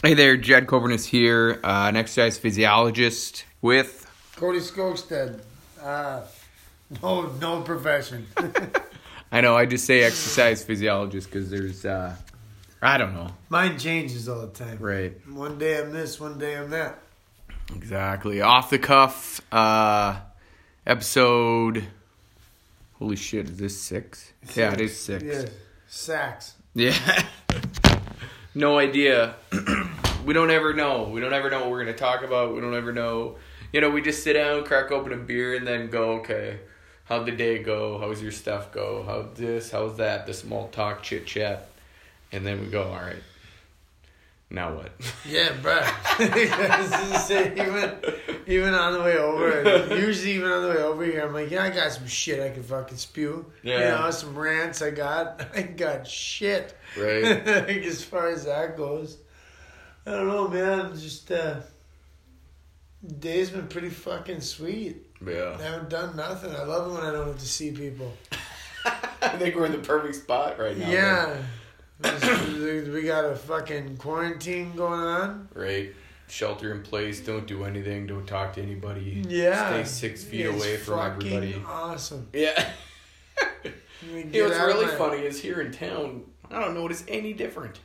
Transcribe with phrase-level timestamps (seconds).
[0.00, 4.08] Hey there, Jed Coburnus here, uh, an exercise physiologist with.
[4.36, 5.40] Cody Skogstead.
[5.82, 6.20] Uh,
[7.02, 8.24] no, no profession.
[9.32, 12.14] I know I just say exercise physiologist because there's, uh,
[12.80, 13.32] I don't know.
[13.48, 14.78] Mine changes all the time.
[14.78, 15.14] Right.
[15.28, 17.00] One day I'm this, one day I'm that.
[17.74, 18.40] Exactly.
[18.40, 20.20] Off the cuff, uh,
[20.86, 21.88] episode.
[23.00, 24.32] Holy shit, is this six?
[24.54, 25.24] Yeah, it is six.
[25.24, 25.44] Yeah,
[25.88, 26.54] sacks.
[26.74, 27.24] Yeah.
[28.54, 29.34] no idea.
[30.28, 31.04] we don't ever know.
[31.04, 32.54] We don't ever know what we're going to talk about.
[32.54, 33.36] We don't ever know.
[33.72, 36.60] You know, we just sit down, crack open a beer, and then go, okay,
[37.04, 37.98] how'd the day go?
[37.98, 39.04] How's your stuff go?
[39.04, 39.70] How'd this?
[39.70, 40.26] How's that?
[40.26, 41.70] The small talk, chit chat.
[42.30, 43.22] And then we go, all right.
[44.50, 44.92] Now what?
[45.26, 45.80] Yeah, bro.
[46.20, 47.96] even,
[48.46, 51.62] even on the way over, usually even on the way over here, I'm like, yeah,
[51.62, 53.46] I got some shit I can fucking spew.
[53.62, 53.78] Yeah.
[53.78, 55.40] You know, some rants I got.
[55.54, 56.76] I got shit.
[56.98, 57.22] Right.
[57.46, 59.16] like, as far as that goes.
[60.08, 60.98] I don't know, man.
[60.98, 61.56] Just, uh,
[63.20, 65.06] day's been pretty fucking sweet.
[65.26, 65.58] I Yeah.
[65.60, 66.54] haven't done nothing.
[66.54, 68.16] I love it when I don't have to see people.
[69.20, 70.88] I think we're in the perfect spot right now.
[70.90, 71.36] Yeah.
[72.02, 75.48] we got a fucking quarantine going on.
[75.52, 75.92] Right.
[76.28, 77.20] Shelter in place.
[77.20, 78.06] Don't do anything.
[78.06, 79.24] Don't talk to anybody.
[79.28, 79.68] Yeah.
[79.82, 81.62] Stay six feet It's away from everybody.
[81.66, 82.28] Awesome.
[82.32, 82.70] Yeah.
[84.00, 86.74] You know what's get out of really my- funny is here in town, I don't
[86.74, 87.80] notice any different.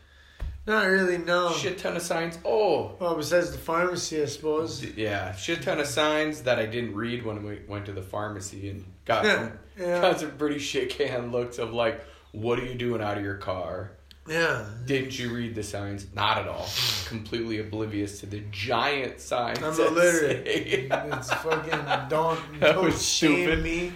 [0.66, 1.52] Not really, no.
[1.52, 2.39] Shit ton of signs.
[2.45, 4.80] Oh, Well, besides the pharmacy, I suppose.
[4.80, 8.02] d- yeah, shit ton of signs that I didn't read when we went to the
[8.02, 10.02] pharmacy and got Yeah, some, yeah.
[10.02, 13.36] got some pretty shit can looks of like, what are you doing out of your
[13.36, 13.91] car?
[14.25, 14.64] Yeah.
[14.86, 16.08] Didn't you read the signs?
[16.16, 16.69] Not at all.
[17.08, 19.61] Completely oblivious to the giant signs.
[19.61, 20.47] I'm that illiterate.
[20.91, 23.61] It's fucking don't That don't was shame stupid.
[23.64, 23.91] me.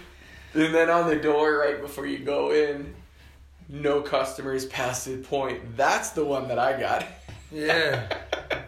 [0.53, 2.93] And then on the door, right before you go in,
[3.69, 5.75] no customers past the point.
[5.77, 7.05] That's the one that I got.
[7.51, 8.07] Yeah.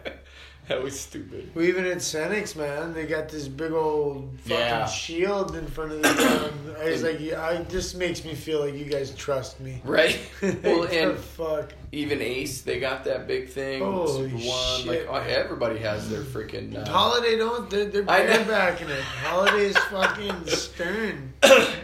[0.68, 1.50] that was stupid.
[1.54, 4.86] Well, even at Cenex, man, they got this big old fucking Yeah.
[4.86, 6.76] shield in front of the gun.
[6.80, 9.82] I was like, yeah, I just makes me feel like you guys trust me.
[9.84, 10.18] Right?
[10.62, 11.72] well, and fuck.
[11.92, 13.82] even Ace, they got that big thing.
[13.82, 14.80] Holy One.
[14.82, 15.30] shit, like man.
[15.30, 16.76] everybody has their freaking.
[16.76, 18.44] Uh, Holiday don't they're, they're I know.
[18.44, 19.00] back in it.
[19.02, 21.32] Holiday's fucking stern.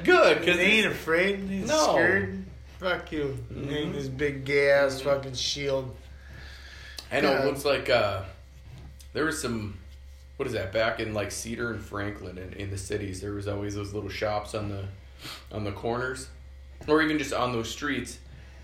[0.04, 1.40] good because They ain't afraid.
[1.40, 1.92] He's No.
[1.92, 2.44] scared.
[2.86, 3.36] Fuck you.
[3.52, 3.72] Mhm.
[3.72, 5.92] Ain't this big gay ass fucking shield.
[7.10, 7.32] I know.
[7.32, 8.22] It looks like uh,
[9.12, 9.78] there was some.
[10.36, 10.72] What is that?
[10.72, 14.08] Back in like Cedar and Franklin, in, in the cities, there was always those little
[14.10, 14.84] shops on the,
[15.50, 16.28] on the corners,
[16.86, 18.18] or even just on those streets,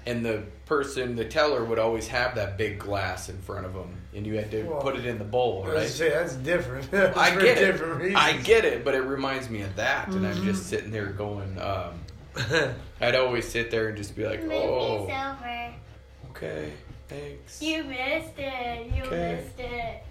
[0.07, 3.89] and the person, the teller, would always have that big glass in front of them,
[4.15, 5.89] and you had to Well, put it in the bowl, right?
[5.89, 6.91] say that's different.
[6.93, 8.15] That's I get it.
[8.15, 10.45] I get it, but it reminds me of that, and I'm Mm-hmm.
[10.45, 11.59] just sitting there going.
[11.59, 12.01] Um,
[13.01, 15.75] I'd always sit there and just be like, Maybe "Oh, it's over.
[16.31, 16.73] okay,
[17.09, 18.87] thanks." You missed it.
[18.95, 19.43] You Okay.
[19.43, 20.03] missed it.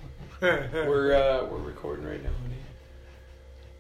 [0.41, 2.55] We're uh, we're recording right now, honey.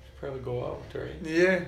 [0.05, 1.11] Should probably go out, right?
[1.23, 1.61] yeah.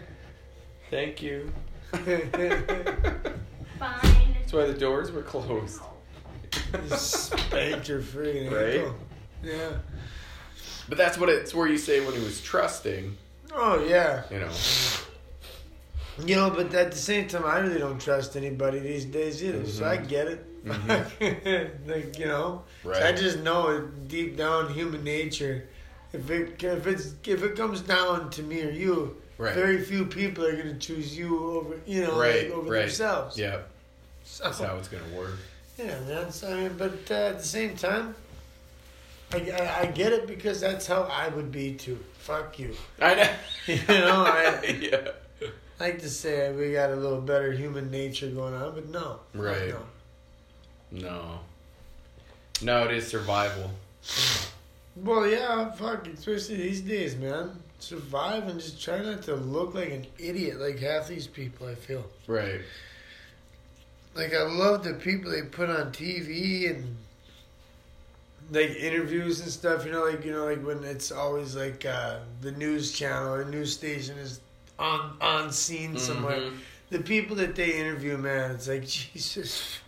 [0.91, 1.51] Thank you.
[1.91, 2.29] Fine.
[3.79, 5.79] That's why the doors were closed.
[6.95, 8.81] Spanked your freaking Right?
[8.81, 8.95] ankle.
[9.43, 9.69] Yeah.
[10.89, 13.17] But that's what it's where you say when he was trusting,
[13.51, 14.23] Oh yeah.
[14.29, 14.51] you know.
[16.19, 19.65] You know, but at the same time, I really don't trust anybody these days either.
[19.65, 20.07] So I Mhm.
[20.07, 20.45] get it.
[20.65, 21.87] Mhm.
[21.87, 23.03] like you know, Right.
[23.03, 25.65] I just know it deep down, human nature.
[26.13, 29.55] If it if it's if it comes down to me or you, Right.
[29.55, 32.81] very few people are gonna choose you over you know Right, like, over right.
[32.81, 33.37] themselves.
[33.37, 33.57] Yeah,
[34.23, 35.37] So, that's how it's gonna work.
[35.77, 38.15] yeah, that's I mean, but uh, at the same time,
[39.33, 41.97] I, I, I get it because that's how I would be too.
[42.19, 42.75] Fuck you.
[43.01, 43.29] I know.
[43.67, 45.11] You know, I- yeah.
[45.79, 49.19] I like to say we got a little better human nature going on, but no.
[49.33, 49.69] Right.
[49.69, 49.79] No.
[50.91, 51.39] No.
[52.61, 53.71] No, it is survival.
[54.95, 57.51] Well, yeah, fuck, especially these days, man.
[57.79, 61.75] Survive and just try not to look like an idiot like half these people, I
[61.75, 62.05] feel.
[62.27, 62.61] Right.
[64.13, 66.95] Like, I love the people they put on TV and,
[68.51, 72.19] like, interviews and stuff, you know, like, you know, like when it's always, like, uh,
[72.41, 74.39] the news channel or news station is
[74.79, 76.37] on, on scene somewhere.
[76.39, 76.57] Mhm.
[76.89, 79.79] The people that they interview, man, it's like, Jesus,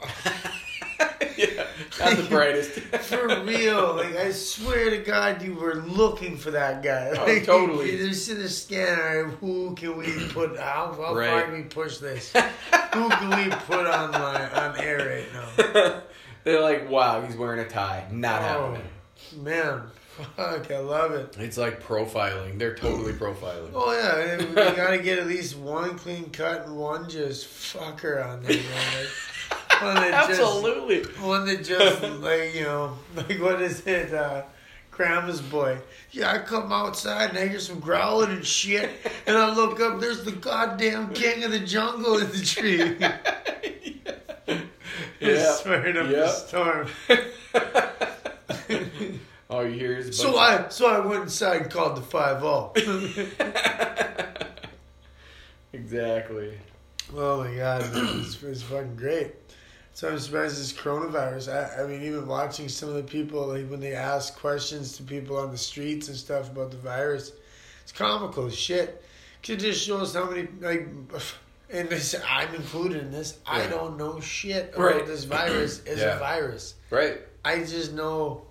[1.38, 1.66] yeah.
[2.00, 2.72] Not the brightest.
[2.80, 7.12] For real, like I swear to God, you were looking for that guy.
[7.18, 7.92] Oh, Like, totally.
[7.92, 9.26] You, just in the scanner.
[9.42, 10.58] Who can we put?
[10.58, 12.32] How, how far can we push this?
[12.94, 15.34] Who can we put on line on air right
[15.74, 16.02] now?
[16.44, 18.08] They're like, wow, he's wearing a tie.
[18.12, 18.46] Not Oh.
[18.74, 18.88] happening.
[19.44, 19.82] Man,
[20.36, 21.36] fuck, I love it.
[21.40, 22.58] It's like profiling.
[22.60, 23.72] They're totally profiling.
[23.74, 28.44] Oh yeah, we gotta get at least one clean cut and one just fucker on
[28.44, 28.56] there.
[28.58, 29.06] Man.
[29.70, 31.04] Like, One that just, Absolutely.
[31.22, 34.14] one that just like you know, like what is it?
[34.14, 34.44] Uh,
[34.92, 35.78] Grandma's boy.
[36.12, 38.90] Yeah, I come outside and I hear some growling and shit,
[39.28, 40.00] and I look up.
[40.00, 42.96] There's the goddamn king of the jungle in the tree.
[45.22, 45.54] Yeah.
[45.54, 46.20] Swearing up Yeah.
[46.20, 46.88] the storm.
[49.50, 52.72] All you hear is So I so I went inside and called the five zero.
[52.76, 52.82] Oh.
[53.40, 54.48] of-
[55.74, 56.58] exactly.
[57.16, 59.34] Oh my god, it's, it's fucking great.
[59.94, 61.54] So I'm surprised this coronavirus.
[61.54, 65.04] I, I mean, even watching some of the people, like when they ask questions to
[65.04, 67.32] people on the streets and stuff about the virus,
[67.84, 69.04] it's comical as shit.
[69.44, 70.88] 'Cause It just shows how many like,
[71.70, 73.38] and this, I'm included in this.
[73.46, 75.06] I don't know shit about Right.
[75.06, 76.16] this virus as Yeah.
[76.16, 76.74] a virus.
[76.90, 77.20] Right.
[77.46, 78.42] I just know,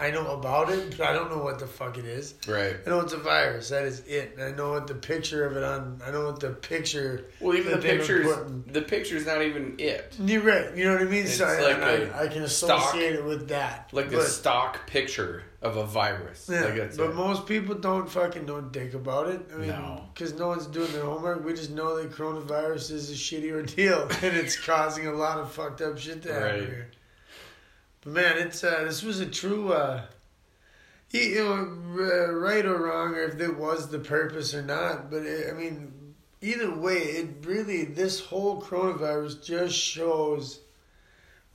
[0.00, 2.34] I know about it, but I don't know what the fuck it is.
[2.48, 2.76] Right.
[2.84, 3.68] I know it's a virus.
[3.68, 4.32] That is it.
[4.36, 6.00] And I know what the picture of it on.
[6.04, 7.26] I know what the picture.
[7.40, 8.26] Well, even the they've been pictures.
[8.36, 10.16] putting- The picture's not even it.
[10.18, 10.76] You're right.
[10.76, 11.28] You know what I mean.
[11.28, 13.88] so It's I, like I, a I can stock- associate it with that.
[13.92, 16.48] Like the stock picture of a virus.
[16.52, 17.14] yeah, Like but it.
[17.14, 19.40] most people don't fucking know dick about it.
[19.54, 20.06] I mean, No.
[20.12, 21.44] because no one's doing their homework.
[21.44, 25.52] We just know that coronavirus is a shitty ordeal and it's causing a lot of
[25.52, 26.60] fucked up shit to happen Right.
[26.68, 26.90] here.
[28.04, 29.72] Man, it's uh, this was a true.
[29.72, 30.02] Uh,
[31.10, 31.56] you know,
[32.32, 35.10] right or wrong, or if it was the purpose or not.
[35.10, 40.60] But it, I mean, either way, it really this whole coronavirus just shows.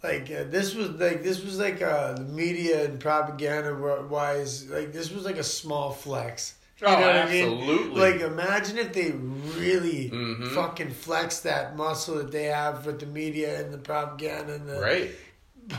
[0.02, 3.76] Like uh, this was like this was like uh, the media and propaganda
[4.10, 6.56] wise like this was like a small flex.
[6.80, 7.52] You Oh, know what I mean?
[7.60, 8.00] absolutely.
[8.02, 10.48] Like imagine if they really Mhm.
[10.56, 14.80] fucking flex that muscle that they have with the media and the propaganda and the
[14.80, 15.12] right.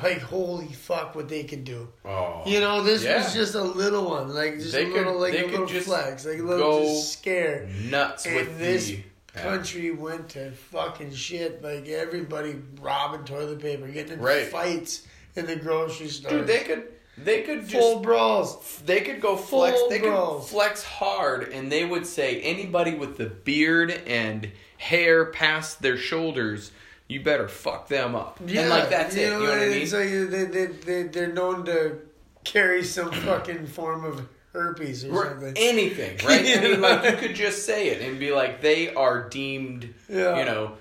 [0.03, 1.89] Like holy fuck what they could do.
[2.05, 2.43] Oh.
[2.47, 3.23] You know, this Yeah.
[3.25, 5.87] was just a little one, like just They a little, could- like a little just
[5.87, 7.69] flex, like a little just scare.
[7.91, 8.99] nuts And with this the
[9.35, 9.43] yeah.
[9.43, 11.63] Country went to fucking shit.
[11.63, 14.47] Like everybody robbing toilet paper, getting in Right.
[14.47, 15.03] fights
[15.37, 16.31] in the grocery store.
[16.31, 16.85] Dude, they could
[17.17, 18.81] they could just full brawls.
[18.87, 23.19] they could go flex Full they could flex hard and they would say anybody with
[23.19, 26.71] the beard and hair past their shoulders
[27.11, 28.39] you better fuck them up.
[28.41, 29.83] And like that's it you know what i mean?
[29.83, 31.99] It's like they they they they're known to
[32.45, 35.55] carry some fucking form of herpes or Or something.
[35.57, 36.59] anything right?
[36.59, 40.39] I mean like you could just say it and be like they are deemed Yeah.
[40.39, 40.73] you know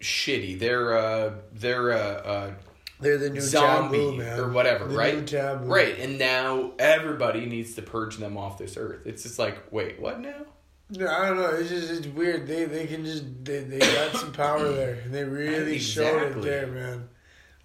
[0.00, 0.58] shitty.
[0.58, 2.50] They're uh they're uh, uh
[3.00, 4.38] They're the new zombie taboo, man.
[4.40, 5.30] or whatever The right?
[5.64, 9.06] right and now everybody needs to purge them off this earth.
[9.06, 10.46] It's just like wait what now
[10.90, 11.50] No, I don't know.
[11.50, 12.46] It's just it's weird.
[12.46, 16.42] They they can just they, they got some power there, and they really showed it
[16.42, 17.08] there, man.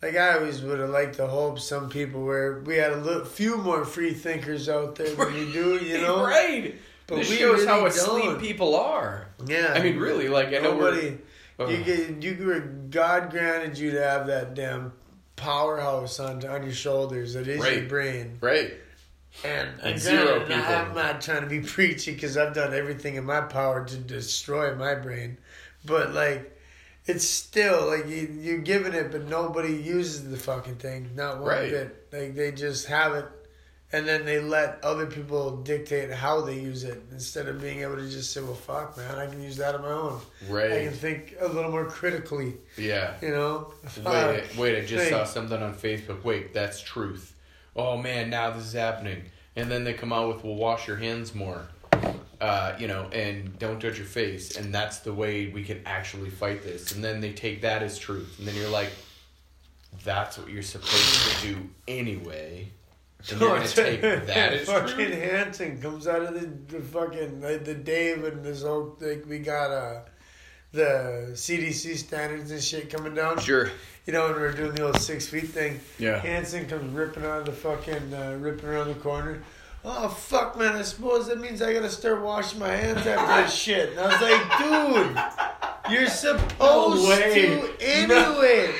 [0.01, 3.23] Like I always would have liked to hope some people where we had a little,
[3.23, 6.25] few more free thinkers out there than we do, you know.
[6.25, 6.75] right
[7.07, 8.41] But this we shows how really asleep don't.
[8.41, 9.73] people are Yeah.
[9.73, 11.17] I mean, really, like I know nobody.
[11.57, 11.71] we're.
[11.71, 14.91] You get you were God granted you to have that damn
[15.37, 18.37] powerhouse on on your shoulders that is your brain.
[18.41, 18.73] right.
[19.43, 20.53] And, And zero people.
[20.63, 24.75] I'm not trying to be preachy because I've done everything in my power to destroy
[24.75, 25.37] my brain,
[25.85, 26.49] but like,
[27.05, 31.49] it's still like you you're giving it, but nobody uses the fucking thing, not one
[31.49, 31.69] Right.
[31.69, 32.07] bit.
[32.13, 33.25] Like they just have it,
[33.91, 37.97] and then they let other people dictate how they use it instead of being able
[37.97, 40.21] to just say, "Well, fuck, man, I can use that on my own.
[40.47, 40.71] Right?
[40.71, 43.15] I can think a little more critically." Yeah.
[43.21, 43.73] You know.
[44.05, 46.23] Wait, wait, I just saw something on Facebook.
[46.23, 47.32] Wait, that's truth.
[47.75, 49.23] Oh man, now this is happening.
[49.55, 51.67] And then they come out with, well, wash your hands more.
[52.41, 54.57] Uh, you know, and don't touch your face.
[54.57, 56.91] And that's the way we can actually fight this.
[56.91, 58.37] And then they take that as truth.
[58.39, 58.91] And then you're like,
[60.03, 62.69] that's what you're supposed to do anyway.
[63.29, 65.13] And you're going to take that as fucking truth?
[65.13, 69.39] Hanson comes out of the, the fucking like the Dave and this whole like we
[69.39, 70.01] got uh
[70.73, 73.39] the CDC standards and shit coming down.
[73.39, 73.69] Sure.
[74.05, 75.79] You know, when we we're doing the old six feet thing.
[75.97, 76.19] Yeah.
[76.19, 79.41] Hanson comes ripping out of the fucking uh, ripping around the corner.
[79.85, 80.75] Oh fuck, man!
[80.75, 83.91] I suppose that means I gotta start washing my hands after this shit.
[83.91, 87.33] And I was like, dude, you're supposed way.
[87.33, 88.73] to anyway.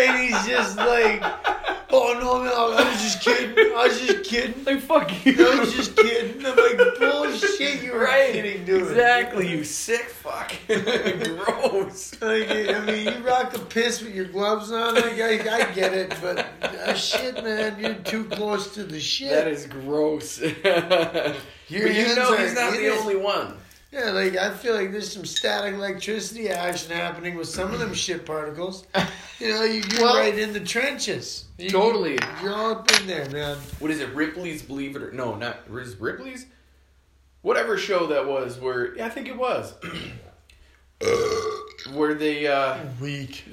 [0.00, 1.22] And he's just like,
[1.90, 3.56] oh no, man, I was just kidding.
[3.74, 4.54] I was just kidding.
[4.68, 5.34] Like, fuck you.
[5.50, 6.44] I was just kidding.
[6.44, 8.32] I'm like, bullshit, you were Right.
[8.32, 8.82] kidding, dude.
[8.82, 10.52] Exactly, you sick fuck.
[10.68, 12.20] Gross.
[12.20, 14.94] Like, I mean, you rock the piss with your gloves on.
[14.96, 19.30] Like, I, I get it, but uh, shit, man, you're too close to the shit.
[19.30, 20.38] That is gross.
[20.40, 21.36] Your but
[21.70, 23.56] you know are, he's not the only one.
[23.90, 27.94] Yeah, like I feel like there's some static electricity action happening with some of them
[27.94, 28.84] shit particles.
[29.38, 31.46] You know, you, you're Well- right in the trenches.
[31.58, 32.18] You- Totally.
[32.40, 33.56] You're all up in there, man.
[33.80, 34.14] What is it?
[34.14, 36.46] Ripley's Believe It or No, not is Ripley's.
[37.42, 39.74] Whatever show that was, where yeah, I think it was,
[41.92, 43.44] where they uh, Weak.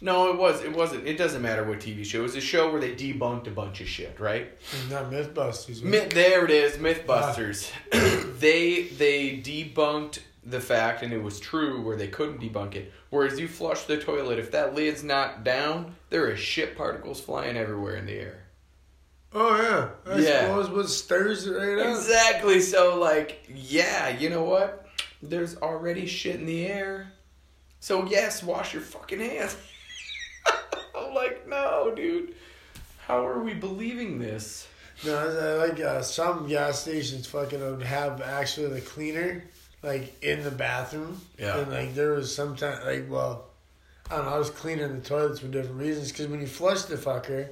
[0.00, 0.62] No, it was.
[0.62, 1.06] It wasn't.
[1.06, 2.20] It doesn't matter what TV show.
[2.20, 4.50] It was a show where they debunked a bunch of shit, right?
[4.90, 5.82] Not MythBusters.
[5.82, 7.70] Myth, there it is, MythBusters.
[8.40, 12.92] they they debunked the fact, and it was true where they couldn't debunk it.
[13.12, 17.58] Whereas you flush the toilet, if that lid's not down, there are shit particles flying
[17.58, 18.38] everywhere in the air.
[19.34, 20.10] Oh yeah.
[20.10, 20.40] I Yeah.
[20.46, 21.94] suppose what stirs it right up.
[21.94, 22.60] Exactly.
[22.62, 24.86] So like, yeah, you know what?
[25.22, 27.12] There's already shit in the air.
[27.80, 29.58] So yes, wash your fucking hands.
[30.96, 32.34] I'm like, no, dude.
[33.06, 34.66] How are we believing this?
[35.04, 35.18] No,
[35.60, 39.44] I like uh, some gas stations fucking have actually the cleaner
[39.82, 41.20] like in the bathroom.
[41.38, 41.58] Yeah.
[41.58, 43.46] And like there was sometimes like well,
[44.10, 44.32] I don't know.
[44.34, 47.48] I was cleaning the toilets for different reasons because when you flush the fucker,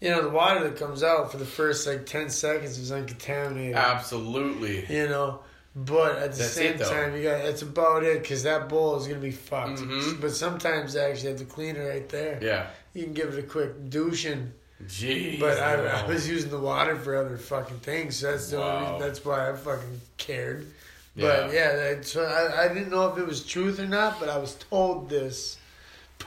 [0.00, 3.76] you know the water that comes out for the first like ten seconds is uncontaminated.
[3.76, 4.84] Absolutely.
[4.94, 5.40] You know.
[5.78, 9.06] But at the That's same time, you got that's about it because that bowl is
[9.06, 9.80] gonna be fucked.
[9.80, 10.22] Mhm.
[10.22, 12.38] But sometimes they actually have to clean it right there.
[12.40, 12.68] Yeah.
[12.94, 14.52] You can give it a quick douching.
[14.86, 15.38] Jeez.
[15.38, 18.16] But I, I was using the water for other fucking things.
[18.16, 18.92] So that's the only Wow.
[18.94, 19.06] reason.
[19.06, 20.66] That's why I fucking cared.
[21.16, 24.20] But yeah, so I, I didn't know if it was truth or not.
[24.20, 25.56] But I was told this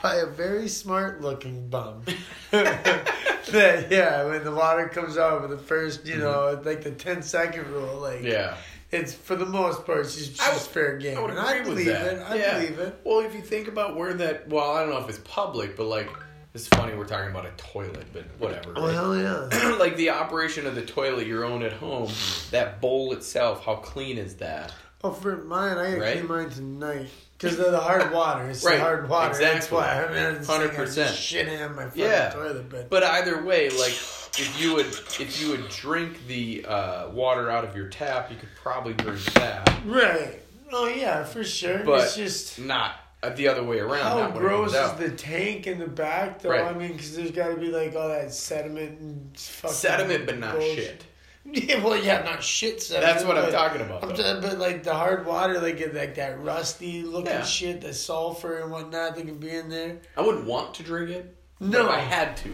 [0.02, 2.02] by a very smart looking bum.
[2.50, 7.22] that yeah, when the water comes out for the first, you know, like the 10
[7.22, 8.26] second rule, like Mm-hmm.
[8.26, 8.56] Yeah.
[8.90, 11.18] it's for the most part, it's just, I would- fair game.
[11.18, 12.14] I would agree I with believe that.
[12.14, 12.18] it.
[12.28, 12.54] I Yeah.
[12.58, 13.00] believe it.
[13.04, 15.86] Well, if you think about where that, well, I don't know if it's public, but
[15.86, 16.08] like,
[16.54, 18.72] it's funny we're talking about a toilet, but whatever.
[18.76, 18.94] Oh right?
[18.94, 19.76] hell yeah!
[19.78, 22.10] like the operation of the toilet your own at home,
[22.50, 24.72] that bowl itself, how clean is that?
[25.02, 26.12] Oh, for mine, I Right?
[26.16, 28.50] clean mine tonight because of the hard water.
[28.50, 29.38] It's Right, the hard water.
[29.38, 30.04] That's why.
[30.04, 31.14] I mean, saying 100%.
[31.14, 32.28] Shit in my fucking Yeah.
[32.30, 33.92] toilet, but, But either way, like
[34.38, 38.36] if you would if you would drink the uh, water out of your tap, you
[38.36, 40.40] could probably drink that, right.
[40.72, 41.78] Oh yeah, for sure.
[41.82, 44.02] But it's just not Uh, the other way around.
[44.02, 46.50] how not when it gross is the tank in the back, though.
[46.50, 46.64] Right.
[46.64, 50.38] I mean, because there's got to be like all that sediment and fucking sediment, but
[50.38, 50.76] not bullshit.
[50.76, 51.04] shit.
[51.42, 53.14] Yeah, well, yeah, not shit sediment.
[53.14, 54.02] That's what I'm talking about.
[54.04, 57.44] I'm talking, but like the hard water, like like that rusty looking Yeah.
[57.44, 59.98] shit, the sulfur and whatnot that can be in there.
[60.16, 61.34] I wouldn't want to drink it.
[61.58, 61.84] No.
[61.86, 62.48] if I had to.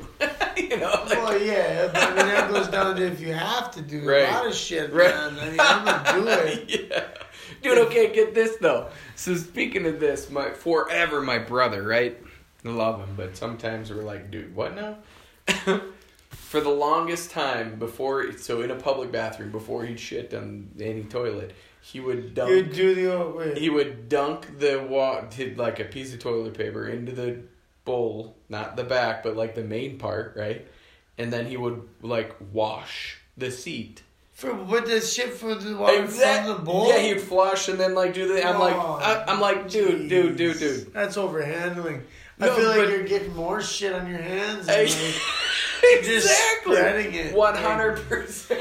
[0.63, 3.71] you know, like, well, yeah, but I mean that goes down to if you have
[3.73, 4.29] to do Right.
[4.29, 5.15] a lot of shit, Right.
[5.15, 5.39] man.
[5.39, 6.29] I mean, I'm gonna do
[6.75, 6.91] it.
[6.91, 7.05] yeah.
[7.63, 8.89] Dude, okay, get this though.
[9.15, 12.19] So speaking of this, my forever my brother, right?
[12.65, 14.99] I love him, but sometimes we're like, dude, what now?
[16.31, 21.03] For the longest time before, so in a public bathroom, before he'd shit on any
[21.05, 22.51] toilet, he would dunk.
[22.51, 23.57] You do the old wait.
[23.57, 27.43] he would dunk the wa- did like a piece of toilet paper into the
[27.85, 30.67] bowl, not the back, but like the main part, right?
[31.19, 34.03] And then he would like wash the seat.
[34.37, 36.89] For what the shit for the water Exact- from the bowl.
[36.89, 38.47] Yeah, he'd flush and then like do the.
[38.47, 40.93] I'm like, Oh, I, I'm like, dude, dude, dude, dude.
[40.93, 42.03] That's overhandling.
[42.39, 44.69] I feel like you're getting more shit on your hands.
[44.69, 47.33] And like, exactly.
[47.33, 48.61] One hundred percent.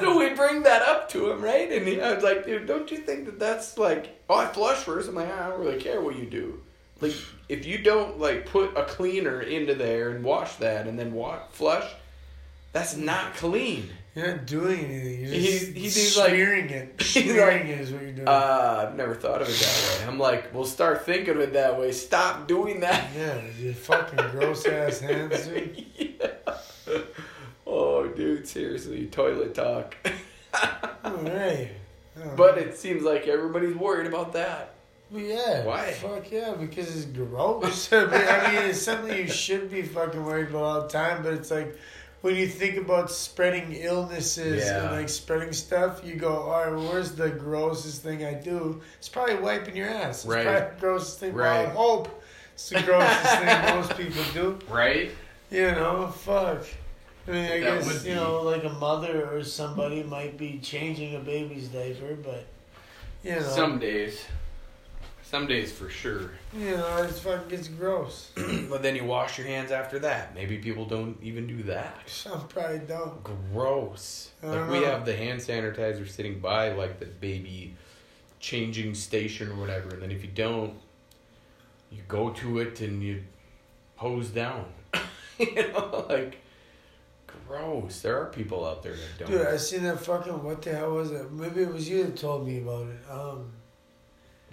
[0.00, 1.70] So we bring that up to him, right?
[1.70, 4.78] And he, I was like, dude, don't you think that that's like, oh, I flush
[4.78, 5.06] first.
[5.10, 6.60] I'm like, I don't really care what you do.
[7.02, 7.12] Like,
[7.50, 11.40] if you don't like put a cleaner into there and wash that and then wa-
[11.50, 11.92] flush,
[12.72, 13.90] that's not clean.
[14.14, 15.20] You're not doing anything.
[15.20, 16.94] You're He's- just he's- he's like- smearing it.
[17.00, 18.28] he's Smearing like, it is what you're doing.
[18.28, 20.06] Uh, I've never thought of it that way.
[20.08, 21.92] I'm like, we'll start thinking of it that way.
[21.92, 23.08] Stop doing that.
[23.16, 25.84] yeah, you fucking gross ass hands, dude.
[25.96, 26.28] yeah.
[27.66, 29.94] Oh, dude, seriously, toilet talk.
[31.04, 31.70] All right.
[32.36, 34.74] But it seems like everybody's worried about that.
[35.10, 35.64] Well, yeah.
[35.64, 35.92] Why?
[35.92, 37.92] Fuck yeah, because it's gross.
[37.92, 41.22] I mean, I mean, it's something you should be fucking worried about all the time,
[41.22, 41.78] but it's like
[42.20, 44.84] when you think about spreading illnesses Yeah.
[44.84, 48.80] and like spreading stuff, you go, all right, well, where's the grossest thing I do?
[48.98, 50.18] It's probably wiping your ass.
[50.24, 50.44] It's Right.
[50.44, 51.32] probably the grossest thing.
[51.34, 51.62] Right.
[51.62, 52.22] Well, I hope
[52.54, 54.58] it's the grossest thing most people do.
[54.68, 55.10] Right?
[55.50, 56.64] You know, fuck.
[57.26, 61.14] I mean, I That guess, you know, like a mother or somebody might be changing
[61.14, 62.46] a baby's diaper, but,
[63.22, 63.42] you know.
[63.42, 64.18] Some days.
[65.30, 66.30] Some days for sure.
[66.56, 68.30] You know, it's fucking gets gross.
[68.70, 70.34] but then you wash your hands after that.
[70.34, 72.08] Maybe people don't even do that.
[72.08, 73.22] Some probably don't.
[73.22, 74.30] Gross.
[74.42, 74.86] Like don't we know.
[74.86, 77.74] have the hand sanitizer sitting by like the baby
[78.40, 80.72] changing station or whatever, and then if you don't,
[81.90, 83.22] you go to it and you
[83.96, 84.64] hose down.
[85.38, 86.38] you know, like
[87.46, 88.00] gross.
[88.00, 89.30] There are people out there that don't.
[89.30, 90.42] Dude, I seen that fucking.
[90.42, 91.30] What the hell was it?
[91.30, 93.10] Maybe it was you that told me about it.
[93.10, 93.52] Um,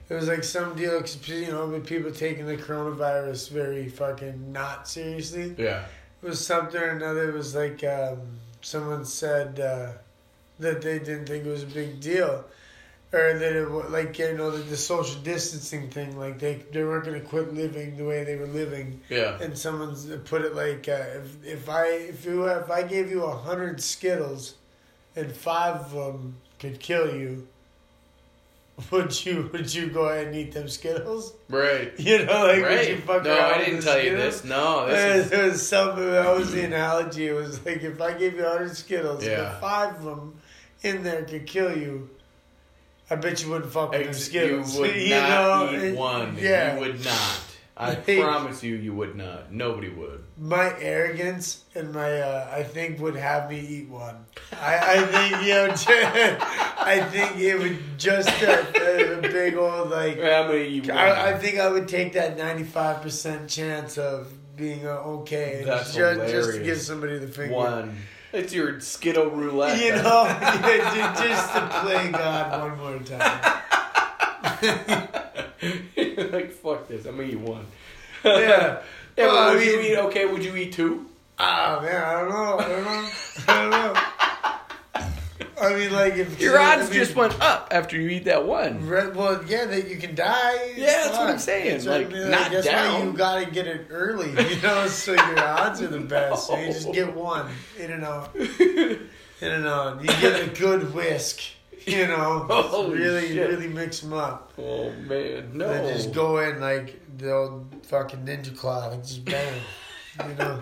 [0.10, 4.52] it was like some deal, 'cause, you know, with people taking the coronavirus very fucking
[4.52, 5.56] not seriously.
[5.58, 5.86] yeah.
[6.24, 7.30] It was something or another.
[7.30, 8.20] It was like um,
[8.62, 9.92] someone said uh,
[10.60, 12.44] that they didn't think it was a big deal,
[13.14, 16.84] or that it, wa- like you know the, the social distancing thing, like they they
[16.84, 19.38] weren't gonna quit living the way they were living, Yeah.
[19.40, 23.24] and someone's put it like uh, if if I if you if I gave you
[23.24, 24.56] a hundred Skittles,
[25.16, 27.48] and five of them could kill you.
[28.92, 31.34] Would you would you go ahead and eat them Skittles?
[31.50, 31.94] Right.
[31.98, 33.04] You know, like would you right.
[33.04, 34.44] fuck No, I didn't tell you this.
[34.44, 36.06] No, this It is was, something.
[36.12, 37.28] That was the analogy.
[37.28, 39.38] It was like if I gave you hundred Skittles, Yeah.
[39.44, 40.36] but five of them
[40.84, 42.10] in there could kill you.
[43.10, 44.76] I bet you wouldn't fuck with them Skittles.
[44.76, 46.38] You would You not know, eat one.
[46.38, 47.40] Yeah, You would not.
[47.78, 49.52] I Like- promise you, you would not.
[49.52, 50.24] Nobody would.
[50.38, 54.26] my arrogance and my uh, I think would have me eat one.
[54.54, 55.68] I, I think you know.
[56.78, 60.18] I think it would just a, a big old like.
[60.18, 60.98] I'm gonna eat one.
[60.98, 65.64] I, I think I would take that ninety five percent chance of being uh, okay.
[65.66, 67.56] That's just, just to give somebody the finger.
[67.56, 67.98] one.
[68.32, 69.80] It's your Skittle roulette.
[69.82, 73.42] You know, yeah, just to play God one more time.
[76.32, 77.06] Like fuck this.
[77.06, 77.66] I'm gonna eat one.
[78.24, 78.82] Yeah.
[79.18, 79.98] Yeah, Well, but I would you eat?
[79.98, 81.06] Okay, would you eat two?
[81.40, 82.60] Ah man, I don't know.
[82.60, 83.10] I don't know.
[83.48, 83.94] I don't know.
[85.62, 88.86] I mean, like if Your odds mean, just went up after you eat that one.
[88.90, 90.74] Red, well, yeah, that you can die.
[90.76, 93.06] Yeah, that's what I'm saying, That's what I like, mean, not that's why down.
[93.06, 96.48] you gotta get it early, you know, so your odds are the best.
[96.48, 97.48] So you just get one
[97.80, 99.00] in and out, in
[99.42, 100.02] and out.
[100.02, 101.42] You get a good whisk,
[101.98, 102.46] you know.
[102.96, 103.50] Really, shit.
[103.50, 104.54] really mix them up.
[104.58, 105.68] Oh man, no.
[105.68, 109.62] Then just go in like the old fucking ninja claw and just bang.
[110.28, 110.60] you know,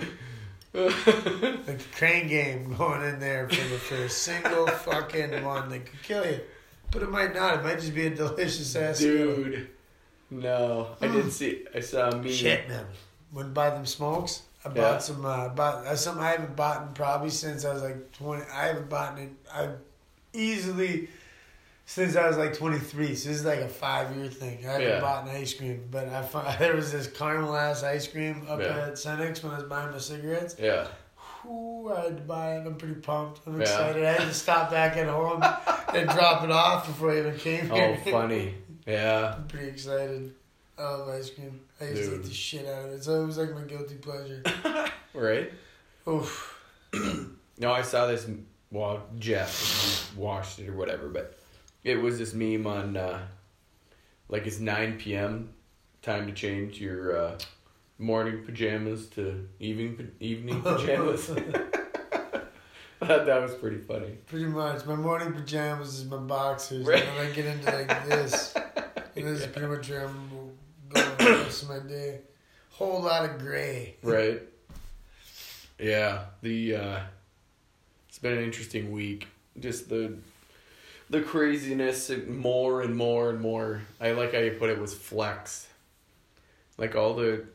[0.73, 5.85] like the crane game going in there for the for a single fucking one that
[5.85, 6.39] could kill you.
[6.91, 7.59] But it might not.
[7.59, 8.99] It might just be a delicious ass.
[8.99, 9.69] Dude,
[10.29, 10.89] no.
[11.01, 11.65] I didn't see.
[11.75, 12.31] I saw me.
[12.31, 12.85] Shit, man.
[13.31, 14.43] Wouldn't buy them smokes.
[14.65, 14.97] I bought Yeah.
[14.99, 15.25] some.
[15.25, 18.43] Uh, bought that's something I haven't bought in probably since I was like twenty.
[18.51, 19.29] I haven't bought it.
[19.53, 19.69] I
[20.33, 21.09] easily
[21.85, 23.15] since I was like twenty three.
[23.15, 24.59] So this is like a five year thing.
[24.65, 24.99] I haven't Yeah.
[25.01, 28.59] bought an ice cream, but I found, there was this caramel ass ice cream up
[28.59, 28.87] Yeah.
[28.87, 30.55] at Cenex when I was buying my cigarettes.
[30.59, 30.87] Yeah.
[31.45, 32.65] Ooh, I had to buy it.
[32.65, 33.41] I'm pretty pumped.
[33.45, 33.61] I'm Yeah.
[33.63, 34.03] excited.
[34.05, 35.43] I had to stop back at home
[35.93, 37.99] and drop it off before I even came oh, here.
[38.05, 38.55] Oh, funny.
[38.87, 39.35] Yeah.
[39.37, 40.33] I'm pretty excited.
[40.77, 41.59] I love ice cream.
[41.81, 43.03] I used to eat the shit out of it.
[43.03, 44.41] So it was like my guilty pleasure.
[45.13, 45.51] Right.
[46.07, 46.59] Oof.
[47.59, 48.27] No, I saw this.
[48.73, 51.37] Well, Jeff watched it or whatever, but
[51.83, 53.19] it was this meme on uh,
[54.29, 55.53] like it's nine p.m.
[56.01, 57.37] Time to change your uh,
[57.99, 61.31] morning pajamas to evening evening pajamas.
[62.99, 64.17] That was pretty funny.
[64.27, 64.85] Pretty much.
[64.85, 66.87] My morning pajamas is my boxers.
[66.87, 67.03] Right.
[67.03, 68.53] And then I get into like this.
[69.15, 72.21] And this is pretty much where I'm going the rest of my day.
[72.71, 73.97] Whole lot of gray.
[74.01, 74.41] Right.
[75.77, 76.25] Yeah.
[76.41, 76.99] The uh,
[78.13, 79.27] it's been an interesting week.
[79.59, 80.13] Just the
[81.09, 83.81] the craziness and more and more and more.
[83.99, 85.67] I like how you put it was flex.
[86.77, 87.45] Like all the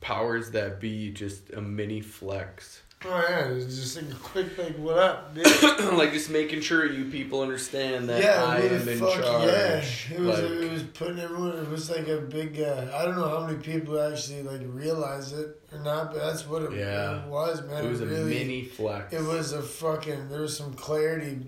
[0.00, 2.82] powers that be, just a mini flex.
[3.04, 5.92] Oh yeah, it was just like a quick like, what up, bitch?
[5.98, 9.48] like just making sure you people understand that yeah, I am in fuck charge.
[9.48, 9.82] yeah.
[10.14, 11.58] It was Like, it was putting everyone.
[11.58, 12.60] It was like a big.
[12.60, 16.46] Uh, I don't know how many people actually like realize it or not, but that's
[16.46, 17.26] what it, Yeah.
[17.26, 17.84] was, man.
[17.84, 19.12] it was a really, mini flex.
[19.12, 20.28] It was a fucking.
[20.28, 21.38] There was some clarity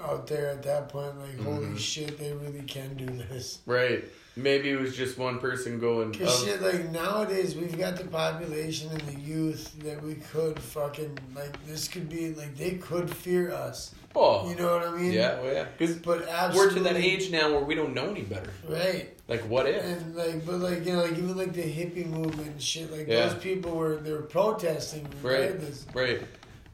[0.00, 1.18] out there at that point.
[1.18, 1.44] Like, Mhm.
[1.44, 3.58] holy shit, they really can do this.
[3.66, 4.04] right.
[4.38, 6.12] Maybe it was just one person going.
[6.12, 10.58] Cause "Oh, shit, like nowadays we've got the population and the youth that we could
[10.60, 11.64] fucking like.
[11.66, 13.94] This could be like they could fear us.
[14.14, 15.12] oh, You know what I mean?
[15.12, 15.66] yeah, well, yeah.
[15.76, 16.20] Because But
[16.54, 18.50] we're to that age now where we don't know any better.
[18.68, 19.12] right?
[19.26, 19.82] Like, what if?
[19.84, 22.90] And like, but like you know, like even like the hippie movement and shit.
[22.92, 23.26] Like Yeah.
[23.28, 25.40] those people were they were protesting Right.
[25.50, 25.86] regardless.
[25.92, 26.22] Right.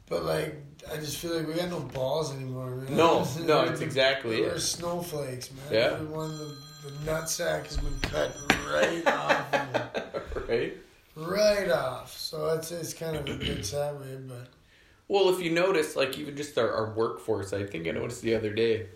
[0.07, 0.55] But like,
[0.91, 2.95] I just feel like we got no balls anymore, man.
[2.95, 4.59] No, no, it's exactly We're it.
[4.59, 5.73] snowflakes, man.
[5.73, 5.93] Yeah.
[5.93, 8.35] Everyone, the, the nutsack has been cut
[8.71, 10.77] right off, of right.
[11.15, 12.15] right off.
[12.17, 14.47] So it's it's kind of a bit sad way, but
[15.07, 18.35] Well, if you notice, like even just our, our workforce, I think I noticed the
[18.35, 18.87] other day,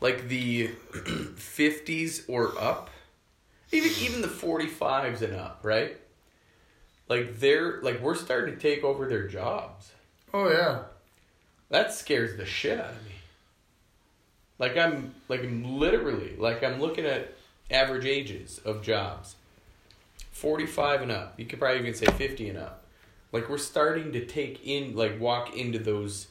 [0.00, 0.66] like the
[1.36, 2.90] fifties or up,
[3.72, 5.96] even even the forty fives and up, right?
[7.08, 9.92] Like they're like we're starting to take over their jobs.
[10.34, 10.80] oh yeah,
[11.70, 13.12] That scares the shit out of me.
[14.58, 17.34] Like I'm like I'm literally like I'm looking at
[17.70, 19.36] average ages of jobs.
[20.32, 21.34] 45 and up.
[21.38, 22.84] You could probably even say 50 and up.
[23.32, 26.28] Like we're starting to take in like walk into those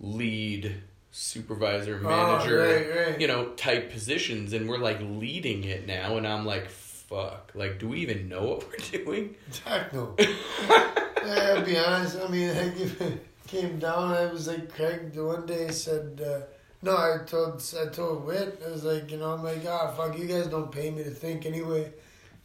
[0.00, 3.20] lead supervisor manager right, right.
[3.20, 7.78] you know type positions and we're like leading it now and I'm like fuck like
[7.78, 10.14] do we even know what we're doing heck no.
[11.28, 12.18] I'll be honest.
[12.20, 15.12] I mean, I came down, I was like Craig.
[15.12, 16.46] The one day said, uh,
[16.86, 20.16] No, I told I told Wit, I was like, you know, I'm like, ah, fuck,
[20.16, 21.92] you guys don't pay me to think anyway.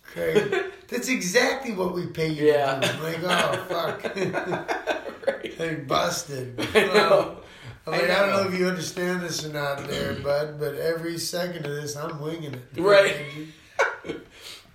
[0.04, 0.54] Craig,
[0.88, 2.80] that's exactly what we pay you Yeah.
[2.80, 2.94] to do.
[2.94, 4.16] I'm like, oh, fuck.
[5.28, 5.60] right.
[5.60, 6.60] like, busted.
[6.76, 7.38] I know.
[7.86, 8.44] I'm I like, I, don't know.
[8.44, 12.20] know if you understand this or not there, bud, but every second of this, I'm
[12.20, 12.82] winging it.
[12.82, 13.16] Right.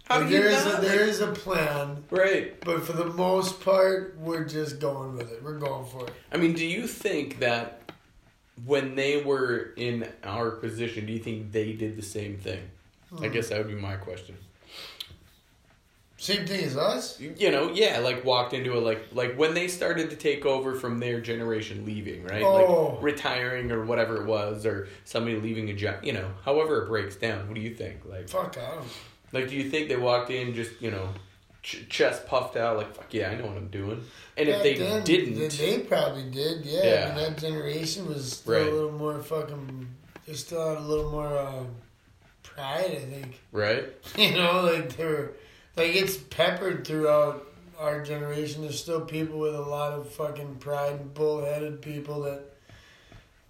[0.04, 2.60] How Like, do you there is a, there is a plan, Right.
[2.64, 5.42] but for the most part, we're just going with it.
[5.42, 6.12] We're going for it.
[6.32, 7.85] I mean, do you think that
[8.64, 12.62] when they were in our position, do you think they did the same thing?
[13.10, 13.24] Hmm.
[13.24, 14.36] I guess that would be my question.
[16.18, 17.20] Same thing as us.
[17.20, 20.74] You know, yeah, like walked into a like like when they started to take over
[20.74, 22.42] from their generation leaving, right?
[22.42, 22.94] Oh.
[22.94, 26.02] Like retiring or whatever it was, or somebody leaving a job.
[26.02, 27.46] You know, however it breaks down.
[27.48, 28.00] What do you think?
[28.06, 28.88] Like, Fuck, I don't.
[29.32, 31.10] like do you think they walked in just you know,
[31.66, 34.00] ch- chest puffed out like fuck yeah, I know what I'm doing?
[34.36, 36.64] And if they then, didn't, they, they probably did.
[36.64, 37.04] Yeah, Yeah.
[37.10, 38.66] I mean, that generation was still Right.
[38.68, 39.88] a little more fucking.
[40.26, 41.64] They still had a little more uh,
[42.42, 43.40] pride, I think.
[43.52, 43.84] right?
[44.16, 45.32] You know, like they were,
[45.76, 47.46] like it's peppered throughout
[47.78, 48.62] our generation.
[48.62, 52.42] There's still people with a lot of fucking pride, and bullheaded people that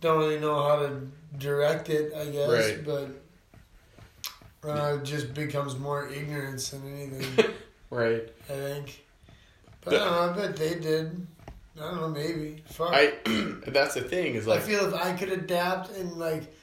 [0.01, 1.01] don't really know how to
[1.39, 2.13] direct it.
[2.15, 2.85] I guess, Right.
[2.85, 3.09] but.
[4.65, 7.45] Uh, it just becomes more ignorance than anything.
[7.91, 8.29] Right.
[8.49, 9.05] I think.
[9.85, 11.27] But I don't know, I bet they did.
[11.77, 12.63] I don't know, maybe.
[12.67, 12.91] Fuck.
[12.93, 13.13] I
[13.67, 14.61] that's the thing is like.
[14.61, 16.55] I feel if I could adapt and like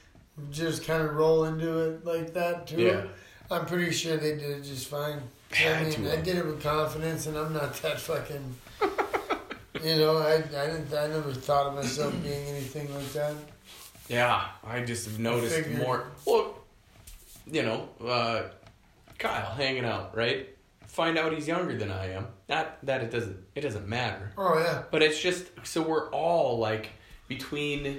[0.50, 3.04] just kind of roll into it like that too, Yeah.
[3.50, 5.20] I'm pretty sure they did it just fine.
[5.52, 8.56] I mean, to I did it with confidence, and I'm not that fucking.
[9.82, 10.92] you know, I, I didn't.
[10.92, 13.34] I never thought of myself being anything like that.
[14.08, 16.08] Yeah, I just have noticed more.
[16.26, 16.58] Well,
[17.46, 18.44] you know, uh,
[19.18, 20.48] Kyle hanging out, right?
[20.94, 22.28] Find out he's younger than I am.
[22.48, 26.58] Not that it doesn't it doesn't matter, Oh yeah, but it's just so we're all
[26.58, 26.90] like
[27.26, 27.98] between,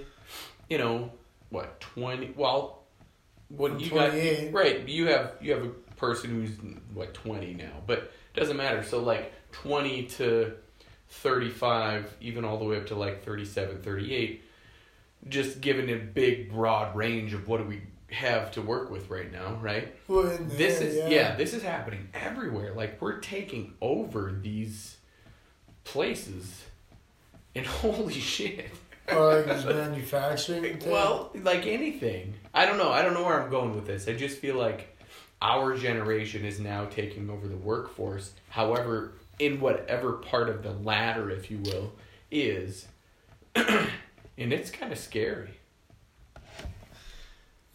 [0.69, 1.11] you know,
[1.49, 2.33] what twenty?
[2.37, 2.83] Well,
[3.49, 4.13] what I'm you got?
[4.53, 6.51] Right, you have you have a person who's
[6.93, 7.97] what twenty now, but
[8.33, 8.81] it doesn't matter.
[8.81, 10.53] So like twenty to
[11.09, 14.41] thirty five, even all the way up to like 37, 38
[15.27, 19.31] just given a big broad range of what do we have to work with right
[19.31, 19.95] now, right?
[20.07, 21.35] well, This there, is yeah.
[21.35, 22.73] this is happening everywhere.
[22.73, 24.97] Like we're taking over these
[25.83, 26.63] places,
[27.55, 28.69] and holy shit.
[29.11, 30.81] Or like manufacturing.
[30.85, 32.33] Well, like anything.
[32.53, 32.91] I don't know.
[32.91, 34.07] I don't know where I'm going with this.
[34.07, 34.97] I just feel like
[35.41, 38.31] our generation is now taking over the workforce.
[38.49, 41.93] However, in whatever part of the ladder, if you will,
[42.31, 42.87] is,
[43.55, 43.87] and
[44.37, 45.51] it's kind of scary.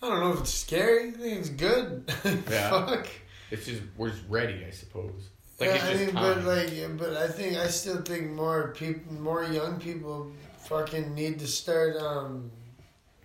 [0.03, 1.09] I don't know if it's scary.
[1.09, 2.11] I think it's good.
[2.51, 2.71] Yeah.
[2.87, 3.07] Fuck.
[3.51, 5.29] It's just we're just ready, I suppose.
[5.59, 6.45] Like yeah, it's I just mean, time.
[6.45, 10.31] but like, but I think I still think more people, more young people,
[10.69, 12.51] fucking need to start um,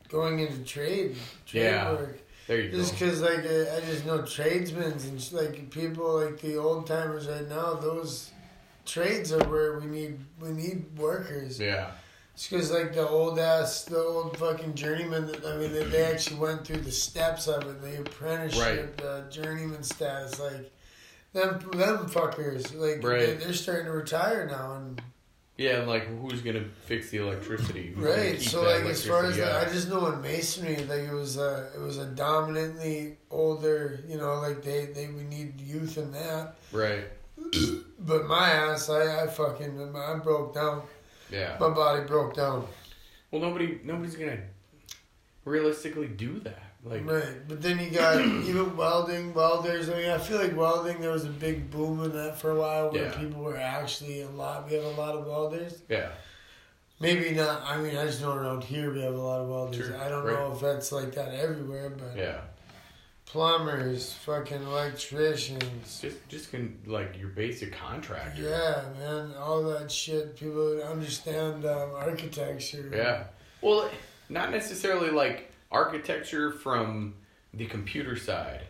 [0.10, 1.92] going into trade, trade Yeah.
[1.94, 2.20] work.
[2.48, 6.58] there you Just because, like, I, I just know tradesmen and like people like the
[6.58, 7.76] old timers right now.
[7.76, 8.32] Those
[8.86, 11.60] trades are where we need we need workers.
[11.60, 11.92] Yeah,
[12.36, 15.26] It's because like the old ass, the old fucking journeyman.
[15.28, 17.82] That, I mean, they, they actually went through the steps of it.
[17.82, 20.38] The apprenticeship, the journeyman status.
[20.38, 20.69] Like
[21.32, 22.76] them, them fuckers.
[22.78, 23.19] Like Right.
[23.21, 25.02] they, they're starting to retire now, and
[25.56, 25.78] yeah.
[25.80, 27.93] And like, who's gonna fix the electricity?
[27.95, 28.41] Who's right.
[28.41, 29.54] So like as far as like.
[29.54, 34.02] I just know in masonry, like it was a it was a dominantly older.
[34.10, 36.56] You know, like they they we need youth in that.
[36.74, 37.06] right?
[38.00, 40.82] But my ass, I I fucking I broke down.
[41.36, 41.58] Yeah.
[41.60, 42.65] My body broke down.
[43.32, 44.39] Well, nobody, nobody's gonna
[45.43, 46.62] realistically do that.
[46.84, 49.89] Like, Right, but then you got even welding, welders.
[49.89, 51.02] I mean, I feel like welding.
[51.02, 53.19] There was a big boom in that for a while, where Yeah.
[53.19, 54.69] people were actually a lot.
[54.69, 55.82] We have a lot of welders.
[55.89, 56.10] yeah,
[57.00, 57.63] Maybe not.
[57.65, 59.88] I mean, I just know around here we have a lot of welders.
[59.88, 60.34] Sure, I don't right.
[60.34, 62.41] know if that's like that everywhere, but yeah.
[63.26, 66.00] Plumbers, fucking electricians.
[66.02, 68.42] Just, just can like your basic contractor.
[68.42, 70.36] Yeah, man, all that shit.
[70.38, 72.92] People that understand um, architecture.
[72.94, 73.24] Yeah.
[73.62, 73.90] Well,
[74.30, 77.16] not necessarily like architecture from
[77.54, 78.62] the computer side.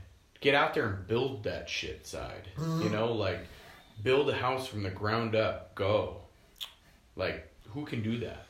[0.42, 2.50] Get out there and build that shit side.
[2.58, 2.84] Mhm.
[2.84, 3.40] You know, like
[4.04, 5.76] build a house from the ground up.
[5.76, 6.22] Go.
[7.16, 8.46] Like, who can do that?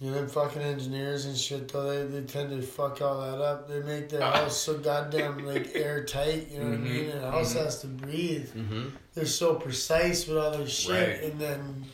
[0.00, 3.40] You know, them fucking engineers and shit, though, they, they tend to fuck all that
[3.42, 3.68] up.
[3.68, 4.30] They make their Ah.
[4.44, 7.04] house so goddamn, like, airtight, you know what I mean?
[7.06, 7.64] Mhm, And a house mhm.
[7.64, 8.48] has to breathe.
[8.54, 8.82] Mm-hmm.
[9.14, 11.22] They're so precise with all their shit, Right.
[11.32, 11.84] and then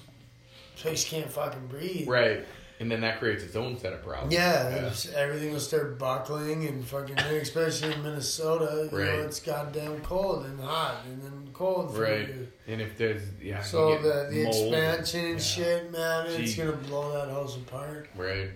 [0.77, 2.07] place can't fucking breathe.
[2.07, 2.45] Right.
[2.81, 4.35] And then that creates its own set of problems.
[4.35, 9.07] Yeah, it's- everything will start buckling and fucking, especially in Minnesota, you Right.
[9.19, 12.27] know, it's goddamn cold and hot and then cold for Right.
[12.29, 12.49] you.
[12.67, 15.39] And if there's yeah, you So get the, the mold, expansion and yeah.
[15.39, 18.09] shit, man, it's gonna blow that house apart.
[18.17, 18.51] Right.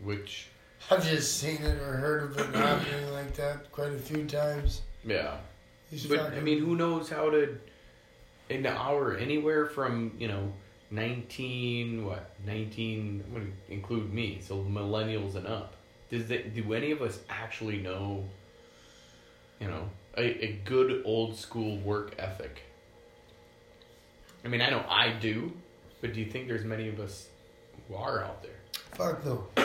[0.00, 0.48] Which
[0.90, 4.82] I've just seen it or heard of it happening like that quite a few times.
[5.04, 5.36] Yeah.
[5.90, 7.56] He's But I mean, who knows how to
[8.48, 10.52] in an hour anywhere from you know
[10.90, 15.74] nineteen what nineteen would include me so millennials and up.
[16.10, 18.24] Does that do any of us actually know?
[19.60, 22.62] You know, a, a good old school work ethic.
[24.44, 25.52] I mean, I know I do,
[26.00, 27.28] but do you think there's many of us
[27.88, 28.52] who are out there?
[28.92, 29.46] Fuck no.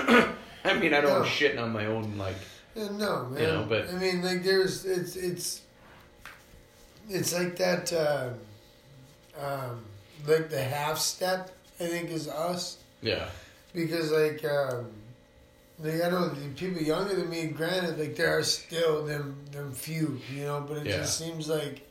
[0.65, 1.19] I mean, I don't No.
[1.19, 2.35] know shitting on my own like
[2.75, 3.41] Yeah, no, man.
[3.41, 5.61] You know, but- I mean, like, there's it's it's
[7.09, 7.93] it's like that.
[7.93, 8.29] Uh,
[9.39, 9.84] um,
[10.27, 13.27] like the half step, I think, is us yeah,
[13.73, 14.43] because like.
[14.45, 14.87] Um,
[15.77, 19.73] like I know the people younger than me, granted, like there are still them them
[19.73, 20.97] few, you know, but it Yeah.
[20.99, 21.81] just seems like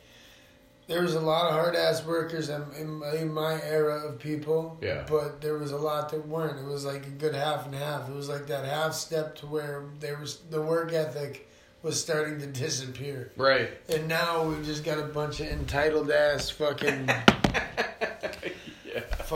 [0.87, 4.17] there was a lot of hard ass workers in, in, my- in my era of
[4.17, 4.79] people.
[4.81, 5.05] Yeah.
[5.07, 6.57] But there was a lot that weren't.
[6.57, 8.09] It was like a good half and half.
[8.09, 11.47] It was like that half step to where there was the work ethic
[11.83, 13.31] was starting to disappear.
[13.37, 13.69] right.
[13.87, 17.07] And now we've just got a bunch of entitled ass fucking.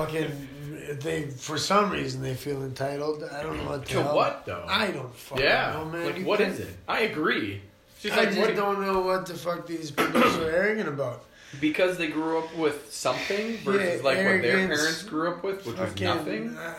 [0.05, 0.47] fucking
[1.01, 3.23] they for some reason they feel entitled.
[3.23, 4.15] I don't know what the To hell.
[4.15, 4.65] what though?
[4.67, 5.73] I don't fucking yeah.
[5.73, 6.05] know, man.
[6.05, 6.67] like You what it?
[6.87, 7.61] I agree.
[7.93, 10.43] It's just I like just what, don't know what the fuck these people are so
[10.45, 11.25] arrogant about.
[11.59, 15.65] because they grew up with something versus Yeah, like what their parents grew up with,
[15.65, 16.55] which was nothing.
[16.57, 16.73] uh,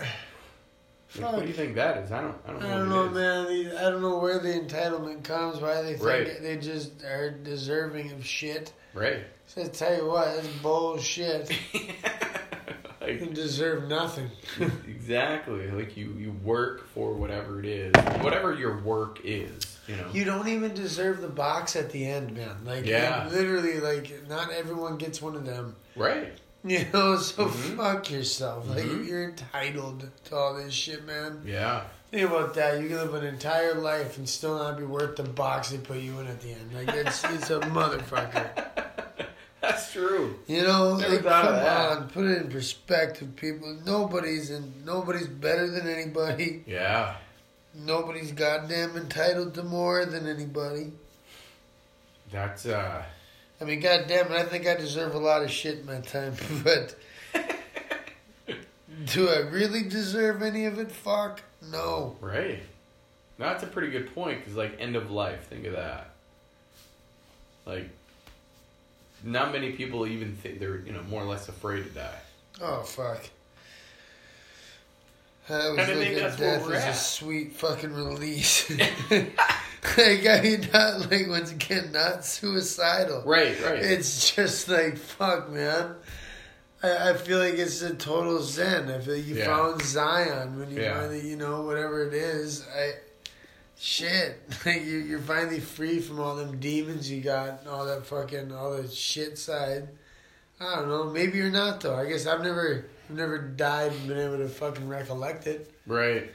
[1.18, 2.12] Like, what do you think that is?
[2.12, 2.36] I don't.
[2.46, 2.78] I don't I know.
[2.78, 3.76] don't know, man.
[3.76, 5.60] I don't know where the entitlement comes.
[5.60, 6.42] Why they think Right.
[6.42, 8.72] they just are deserving of shit.
[8.94, 9.24] Right.
[9.46, 11.50] So I tell you what, that's bullshit.
[13.00, 14.30] like, You deserve nothing.
[14.88, 15.70] exactly.
[15.70, 19.78] Like you, you work for whatever it is, whatever your work is.
[19.88, 20.06] You know.
[20.12, 22.56] You don't even deserve the box at the end, man.
[22.64, 23.28] Like, Yeah.
[23.32, 25.76] literally, like, not everyone gets one of them.
[25.96, 26.32] right.
[26.62, 27.76] You know, so Mhm.
[27.78, 28.68] fuck yourself.
[28.68, 29.08] Like, Mhm.
[29.08, 31.40] you're entitled to all this shit, man.
[31.46, 31.84] Yeah.
[32.10, 32.82] Think about that.
[32.82, 36.00] You can live an entire life and still not be worth the box they put
[36.00, 36.74] you in at the end.
[36.74, 38.50] Like, it's, it's a motherfucker.
[39.60, 40.38] That's true.
[40.46, 43.76] You know, Never like, come on, put it in perspective, people.
[43.84, 46.64] Nobody's in, nobody's better than anybody.
[46.66, 47.16] Yeah.
[47.74, 50.92] Nobody's goddamn entitled to more than anybody.
[52.32, 53.02] That's uh.
[53.60, 56.34] I mean, goddamn it, I think I deserve a lot of shit in my time,
[56.64, 56.96] but
[59.06, 60.90] do I really deserve any of it?
[60.90, 62.16] Fuck, no.
[62.20, 62.60] Right.
[63.38, 66.10] That's a pretty good point because, like, end of life, think of that.
[67.66, 67.88] Like,
[69.24, 72.18] not many people even think they're, you know, more or less afraid to die.
[72.62, 73.24] Oh fuck.
[75.48, 78.70] I was Kinda look think at death we're as a sweet fucking release.
[79.10, 83.22] like I mean, not like once again, not suicidal.
[83.24, 83.78] Right, right.
[83.80, 85.94] It's just like fuck, man.
[86.82, 88.90] I, I feel like it's a total zen.
[88.90, 89.46] I feel like you Yeah.
[89.46, 90.98] found Zion when you Yeah.
[91.00, 92.64] finally, you know, whatever it is.
[92.74, 92.92] I
[93.80, 98.06] shit, like you, you're finally free from all them demons you got, and all that
[98.06, 99.88] fucking, all the shit side.
[100.60, 101.04] I don't know.
[101.04, 101.96] Maybe you're not though.
[101.96, 105.72] I guess I've never, I've never died and been able to fucking recollect it.
[105.86, 106.30] right.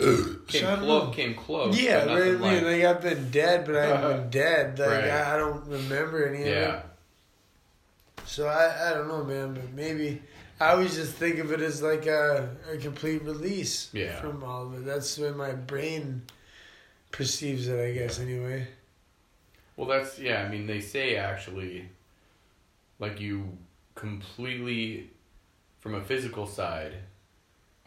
[0.00, 1.78] So Came, I don't clo- came close.
[1.78, 4.30] yeah, but right, I nothing mean, like, like I've been dead, but I haven't been
[4.42, 4.78] dead.
[4.78, 5.04] Like Right.
[5.10, 6.50] I, I don't remember any of it.
[6.52, 6.82] yeah.
[8.24, 10.22] So I, I don't know, man, but maybe
[10.60, 14.20] I always just think of it as like a, a complete release Yeah.
[14.20, 14.84] from all of it.
[14.84, 16.22] That's the way my brain
[17.12, 18.20] perceives it, I guess.
[18.20, 18.66] Anyway,
[19.76, 20.42] Well, that's yeah.
[20.42, 21.88] I mean, they say actually,
[22.98, 23.56] like you
[23.94, 25.08] completely,
[25.80, 26.92] from a physical side,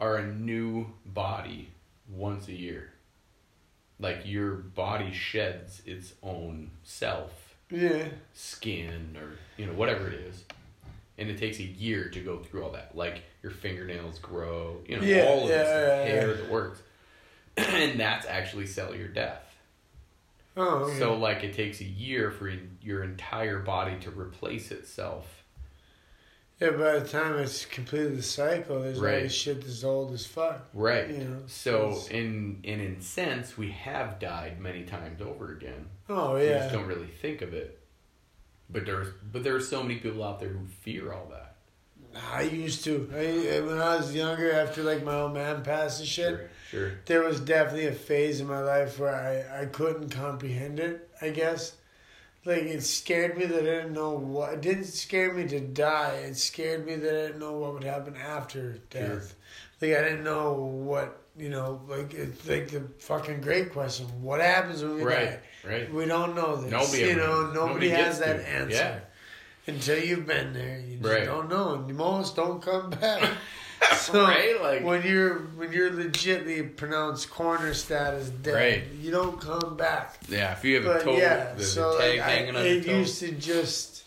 [0.00, 1.68] are a new body
[2.12, 2.90] once a year.
[4.00, 10.42] Like your body sheds its own self, yeah, skin, or you know whatever it is,
[11.18, 12.96] and it takes a year to go through all that.
[12.96, 16.82] Like your fingernails grow, you know, Yeah, all of yeah, this yeah, hair that works,
[17.56, 19.56] and that's actually cellular death.
[20.56, 20.98] oh, okay.
[20.98, 22.50] So like it takes a year for
[22.82, 25.44] your entire body to replace itself.
[26.60, 26.70] yeah.
[26.70, 29.22] By the time it's completed the cycle, there's all Right.
[29.24, 30.66] this shit that's old as fuck.
[30.74, 31.08] Right.
[31.10, 35.88] You know, So it's- in in in sense, we have died many times over again.
[36.08, 37.80] Oh We yeah, just don't really think of it.
[38.70, 41.56] But there's but there are so many people out there who fear all that.
[42.32, 43.10] I used to.
[43.12, 46.48] I, when I was younger, after like my old man passed and shit, Sure.
[46.70, 46.92] Sure.
[47.06, 51.30] there was definitely a phase in my life where I, I couldn't comprehend it, I
[51.30, 51.76] guess.
[52.46, 54.52] Like, it scared me that I didn't know what.
[54.54, 56.16] It didn't scare me to die.
[56.26, 59.34] It scared me that I didn't know what would happen after death.
[59.80, 64.06] Like, I didn't know what, you know, like, it's like the fucking great question.
[64.22, 65.24] What happens when we Right.
[65.64, 65.68] die?
[65.68, 65.92] Right.
[65.92, 66.70] We don't know this.
[66.70, 68.48] Nobody you ever know, nobody, Nobody has that to.
[68.48, 68.74] answer.
[68.76, 68.98] Yeah.
[69.66, 70.78] until you've been there.
[70.78, 71.24] You just Right.
[71.24, 73.30] don't know, and most don't come back.
[73.96, 78.84] so Right, like- when you're when you're legitly pronounced corner status dead, Right.
[79.00, 80.16] you don't come back.
[80.28, 83.20] Yeah, if you have a But toe, yeah, so tag like, I, on it used
[83.20, 84.04] to just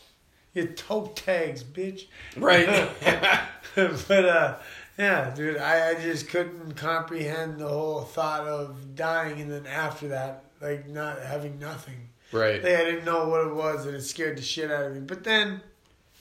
[0.54, 2.06] your toe tags, bitch.
[2.36, 2.68] Right.
[3.76, 4.56] but uh,
[4.98, 10.08] yeah, dude, I, I just couldn't comprehend the whole thought of dying and then after
[10.10, 12.10] that, like not having nothing.
[12.32, 12.64] right.
[12.64, 15.00] Like I didn't know what it was and it scared the shit out of me.
[15.02, 15.62] But then,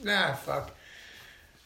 [0.02, 0.72] nah, fuck.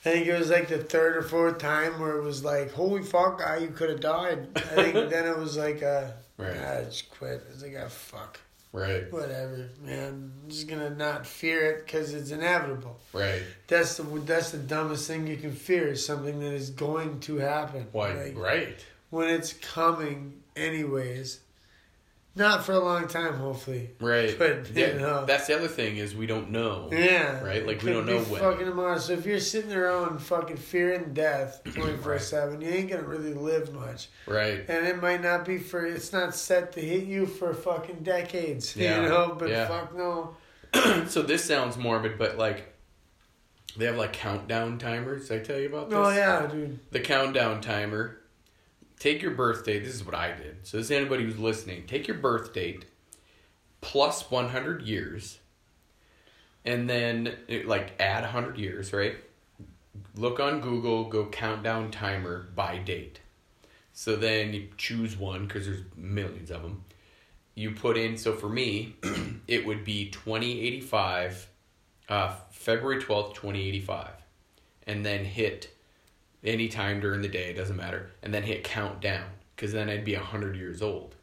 [0.05, 3.03] I think it was like the third or fourth time where it was like, holy
[3.03, 4.49] fuck, guy, you could have died.
[4.57, 6.07] I think then it was like, uh,
[6.38, 6.57] Right.
[6.57, 7.42] nah, I just quit.
[7.46, 8.40] I was like, ah, fuck.
[8.72, 9.12] Right.
[9.12, 10.33] Whatever, man.
[10.44, 13.00] I'm just gonna not fear it because it's inevitable.
[13.12, 13.42] Right.
[13.66, 17.38] That's the that's the dumbest thing you can fear is something that is going to
[17.38, 17.88] happen.
[17.90, 18.12] Why?
[18.12, 18.85] Like, right.
[19.11, 21.40] When it's coming, anyways.
[22.36, 23.90] Not for a long time, hopefully.
[24.00, 24.38] Right.
[24.38, 25.24] But, you yeah, know.
[25.24, 26.88] that's the other thing is we don't know.
[26.92, 27.42] Yeah.
[27.42, 27.66] Right?
[27.66, 28.40] Like, we don't know when.
[28.40, 28.98] Fucking tomorrow.
[28.98, 33.74] So if you're sitting around fucking fearing death 24 7, you ain't gonna really live
[33.74, 34.08] much.
[34.26, 34.64] Right.
[34.68, 38.76] And it might not be for, it's not set to hit you for fucking decades.
[38.80, 39.02] Yeah.
[39.02, 39.36] You know?
[39.38, 39.66] But Yeah.
[39.66, 40.36] fuck no.
[41.08, 42.72] so this sounds morbid, but like
[43.76, 45.28] they have like countdown timers.
[45.28, 46.18] Did I tell you about oh, this?
[46.18, 46.78] Oh, yeah, dude.
[46.92, 48.19] The countdown timer.
[49.00, 49.82] Take your birth date.
[49.82, 50.58] This is what I did.
[50.62, 51.86] So this is anybody who's listening.
[51.86, 52.84] Take your birth date
[53.80, 55.38] plus 100 years,
[56.66, 57.34] and then
[57.64, 59.16] like add 100 years, right?
[60.16, 61.04] Look on Google.
[61.04, 63.20] Go countdown timer by date.
[63.94, 66.84] So then you choose one because there's millions of them.
[67.54, 68.18] You put in.
[68.18, 68.96] So for me,
[69.48, 71.48] it would be 2085,
[72.10, 74.10] uh, February 12th, 2085,
[74.86, 75.74] and then hit
[76.44, 79.26] anytime during the day, it doesn't matter, and then hit countdown
[79.57, 81.14] because then I'd be 100 years old.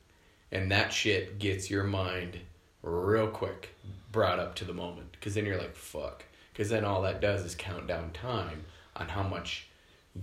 [0.52, 2.40] And that shit gets your mind
[2.82, 3.76] real quick
[4.12, 6.24] brought up to the moment because then you're like, fuck.
[6.54, 8.64] Because then all that does is count down time
[8.96, 9.68] on how much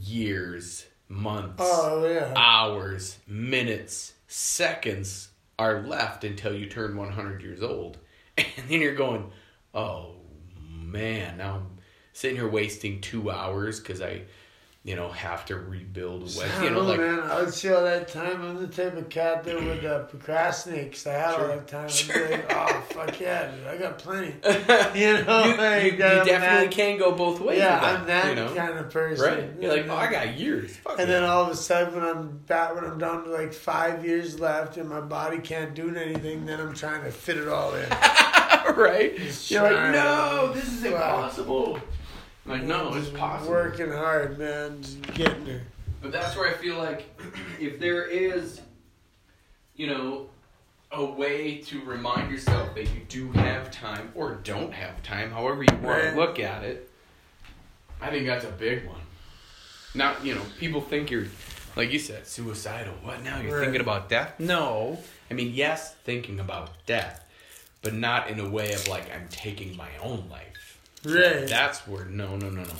[0.00, 2.32] years, months, Oh, yeah.
[2.36, 5.28] hours, minutes, seconds
[5.58, 7.98] are left until you turn 100 years old.
[8.38, 9.30] And then you're going,
[9.74, 10.14] oh
[10.58, 11.66] man, now I'm
[12.12, 14.22] sitting here wasting two hours because I,
[14.84, 17.20] you know, have to rebuild a You know, know, like, man.
[17.22, 18.42] I would see all that time.
[18.42, 21.86] I'm the type of cat that would uh, procrastinate because I had all that time.
[21.86, 22.28] I'd Sure.
[22.28, 23.66] be like, oh, fuck yeah, dude.
[23.66, 24.34] I got plenty.
[24.44, 24.44] you,
[25.06, 27.60] You know, you, like, you I'm definitely that- can go both ways.
[27.60, 28.54] Yeah, that, I'm that you know?
[28.54, 29.24] kind of person.
[29.24, 29.50] Right?
[29.58, 30.76] You're like, oh, I got years.
[30.76, 31.14] Fuck And yeah.
[31.20, 34.38] then all of a sudden, when I'm back, when I'm down to like five years
[34.38, 37.88] left, and my body can't do anything, then I'm trying to fit it all in.
[38.76, 39.16] right?
[39.16, 41.80] Just You're like, no, this is impossible.
[42.46, 43.52] I'm like, no, it's Just possible.
[43.52, 44.82] Working hard, man.
[44.82, 45.62] Just getting there.
[46.02, 47.06] But that's where I feel like
[47.60, 48.60] if there is,
[49.76, 50.28] you know,
[50.92, 55.62] a way to remind yourself that you do have time or don't have time, however
[55.62, 56.10] you want Right.
[56.10, 56.90] to look at it,
[58.00, 59.00] I think that's a big one.
[59.94, 61.26] Now, you know, people think you're,
[61.76, 62.94] like you said, suicidal.
[63.02, 63.40] What now?
[63.40, 63.64] You're Right.
[63.64, 64.38] thinking about death?
[64.38, 65.02] No.
[65.30, 67.24] I mean, yes, thinking about death,
[67.80, 70.53] but not in a way of like, I'm taking my own life.
[71.04, 71.46] Right.
[71.46, 72.70] That's where, no, no, no, no.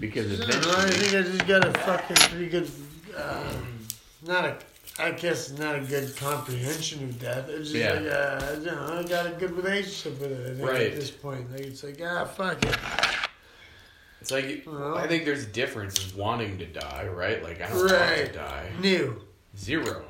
[0.00, 2.70] Because I don't I think I just got a fucking pretty good,
[3.16, 3.78] um,
[4.26, 4.56] not a,
[5.00, 7.48] I guess not a good comprehension of death.
[7.48, 7.92] It's just Yeah.
[7.94, 10.50] like, uh, you know, I got a good relationship with it.
[10.52, 10.80] I think Right.
[10.92, 12.76] at this point, like it's like, ah, fuck it.
[14.20, 14.96] It's like Well.
[14.96, 17.42] I think there's a difference in wanting to die, right?
[17.42, 17.90] Like I don't want
[18.26, 18.70] to die.
[18.80, 19.22] New.
[19.56, 20.04] Zero.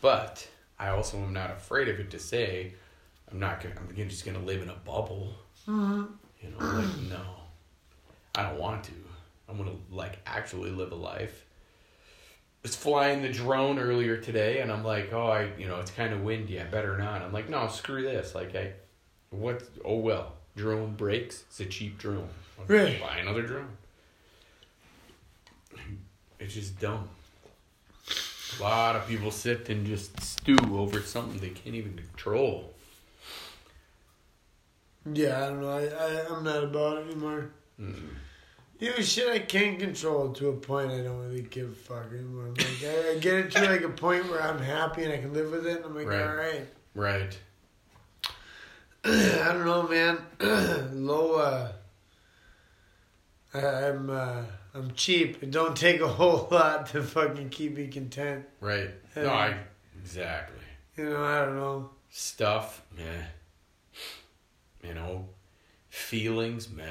[0.00, 0.46] But
[0.78, 2.72] I also am not afraid of it to say
[3.30, 5.34] I'm not gonna I'm just gonna live in a bubble.
[5.68, 6.04] Mm-hmm.
[6.42, 7.22] You know, like no.
[8.34, 8.92] I don't want to.
[9.48, 11.44] I'm gonna like actually live a life.
[12.64, 15.90] I was flying the drone earlier today and I'm like, oh I you know, it's
[15.90, 17.22] kinda windy, I better not.
[17.22, 18.34] I'm like, no, screw this.
[18.34, 18.72] Like I
[19.30, 20.32] what oh well.
[20.56, 22.28] Drone breaks, it's a cheap drone.
[22.66, 22.98] Right.
[23.00, 23.68] Buy another drone.
[26.38, 27.08] It's just dumb.
[28.58, 32.72] A lot of people sit and just stew over something they can't even control.
[35.12, 35.70] Yeah, I don't know.
[35.70, 37.50] I, I I'm not about it anymore.
[37.80, 37.94] Mm.
[38.78, 42.12] You know, shit I can't control to a point I don't really give a fuck
[42.12, 42.48] anymore.
[42.48, 45.32] Like, I, I get it to like a point where I'm happy and I can
[45.32, 45.76] live with it.
[45.76, 46.22] And I'm like, Right.
[46.22, 46.66] all right.
[46.94, 47.38] Right.
[49.04, 50.18] I don't know, man.
[51.06, 51.36] Low.
[51.36, 51.72] Uh,
[53.54, 54.42] I, I'm uh,
[54.74, 55.42] I'm cheap.
[55.42, 58.44] It don't take a whole lot to fucking keep me content.
[58.60, 58.90] Right.
[59.14, 59.56] No, I
[59.98, 60.58] exactly.
[60.96, 61.90] You know, I don't know.
[62.10, 63.04] Stuff, meh.
[64.82, 65.28] You know,
[65.88, 66.84] feelings, meh.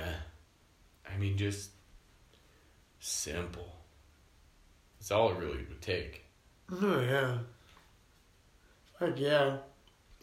[1.12, 1.70] I mean, just
[3.00, 3.76] simple.
[5.00, 6.26] It's all it really would take.
[6.72, 7.38] Oh yeah.
[9.00, 9.58] Fuck yeah.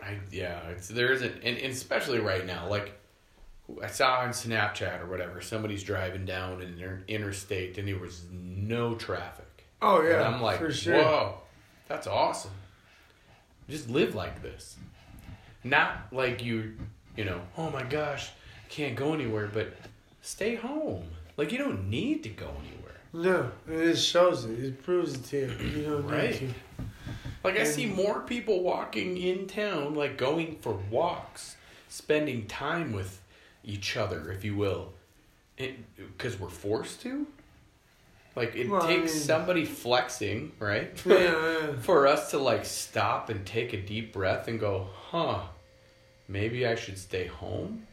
[0.03, 2.99] I yeah, it's there isn't, and, and especially right now, like
[3.81, 7.99] I saw on Snapchat or whatever, somebody's driving down in an inter- interstate and there
[7.99, 9.65] was no traffic.
[9.81, 10.97] Oh And yeah, I'm like, for sure.
[11.01, 11.35] whoa,
[11.87, 12.51] that's awesome.
[13.69, 14.77] Just live like this.
[15.63, 16.77] Not like you,
[17.17, 18.31] you know, oh my gosh,
[18.69, 19.75] can't go anywhere, but
[20.23, 21.05] stay home.
[21.37, 22.79] Like you don't need to go anywhere.
[23.13, 24.59] No, it shows it.
[24.59, 25.69] It proves it to you.
[25.81, 26.41] You don't Right.
[26.41, 26.85] need to.
[27.45, 31.57] Like I see more people walking in town, like going for walks,
[31.89, 33.21] spending time with
[33.65, 34.93] each other, if you will,
[35.57, 37.27] because we're forced to.
[38.35, 40.91] Like it Well, I takes mean- somebody flexing, right?
[41.05, 41.73] Yeah, yeah.
[41.81, 45.41] for us to like stop and take a deep breath and go, huh,
[46.29, 47.87] maybe I should stay home.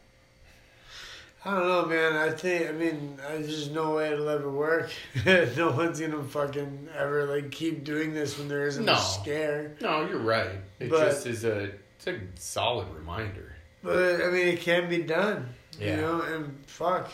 [1.42, 2.16] I don't know, man.
[2.16, 4.90] I think, I mean, there's just no way it'll ever work.
[5.26, 8.92] no one's gonna fucking ever like keep doing this when there isn't No.
[8.92, 9.74] a scare.
[9.80, 10.50] No, you're right.
[10.78, 13.54] It But- just is a it's a solid reminder.
[13.82, 15.54] But I mean, it can be done.
[15.78, 15.94] Yeah.
[15.96, 17.10] You know, and fuck,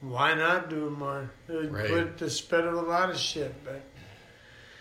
[0.00, 1.30] why not do it more?
[1.48, 1.88] It would Right.
[1.88, 3.52] put the spread of a lot of shit.
[3.64, 3.82] But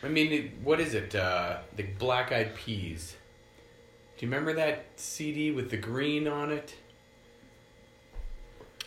[0.03, 1.15] I mean, it, what is it?
[1.15, 3.15] Uh, the Black Eyed Peas.
[4.17, 6.75] Do you remember that CD with the green on it?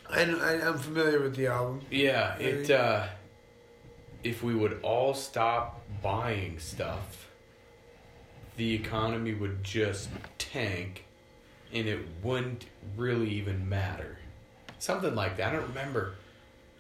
[0.09, 1.83] I, I I'm familiar with the album.
[1.89, 2.69] Yeah, it.
[2.69, 3.07] Uh,
[4.25, 7.31] if we would all stop buying stuff,
[8.57, 11.05] the economy would just tank,
[11.73, 12.67] and it wouldn't
[12.97, 14.19] really even matter.
[14.81, 15.51] Something like that.
[15.51, 16.15] I don't remember.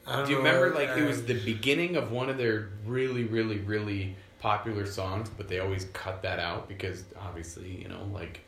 [0.09, 2.71] I don't Do you remember like it uh, was the beginning of one of their
[2.85, 8.09] really, really, really popular songs, but they always cut that out because obviously, you know,
[8.13, 8.41] like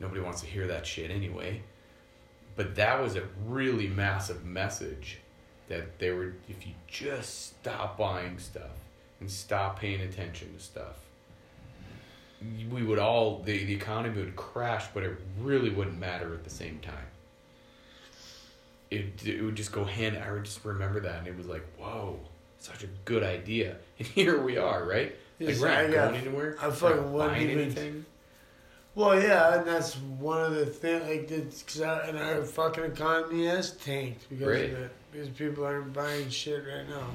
[0.00, 1.62] nobody wants to hear that shit anyway.
[2.56, 5.18] But that was a really massive message
[5.68, 8.78] that they were if you just stop buying stuff
[9.20, 10.96] and stop paying attention to stuff,
[12.70, 16.50] we would all the, the economy would crash, but it really wouldn't matter at the
[16.50, 17.06] same time
[18.90, 20.18] it, it would just go hand.
[20.18, 22.18] I would just remember that, and it was like, whoa,
[22.58, 23.76] such a good idea.
[23.98, 25.14] And here we are, right?
[25.40, 26.56] Like Yes, we're not I got- going anywhere.
[26.60, 28.04] I fucking not wouldn't even- anything.
[28.94, 31.04] Well, yeah, and that's one of the things.
[31.08, 34.64] Like, it's, cause our, and our fucking economy has tanked because Right.
[34.72, 34.90] of it.
[35.12, 37.06] Because people aren't buying shit right now.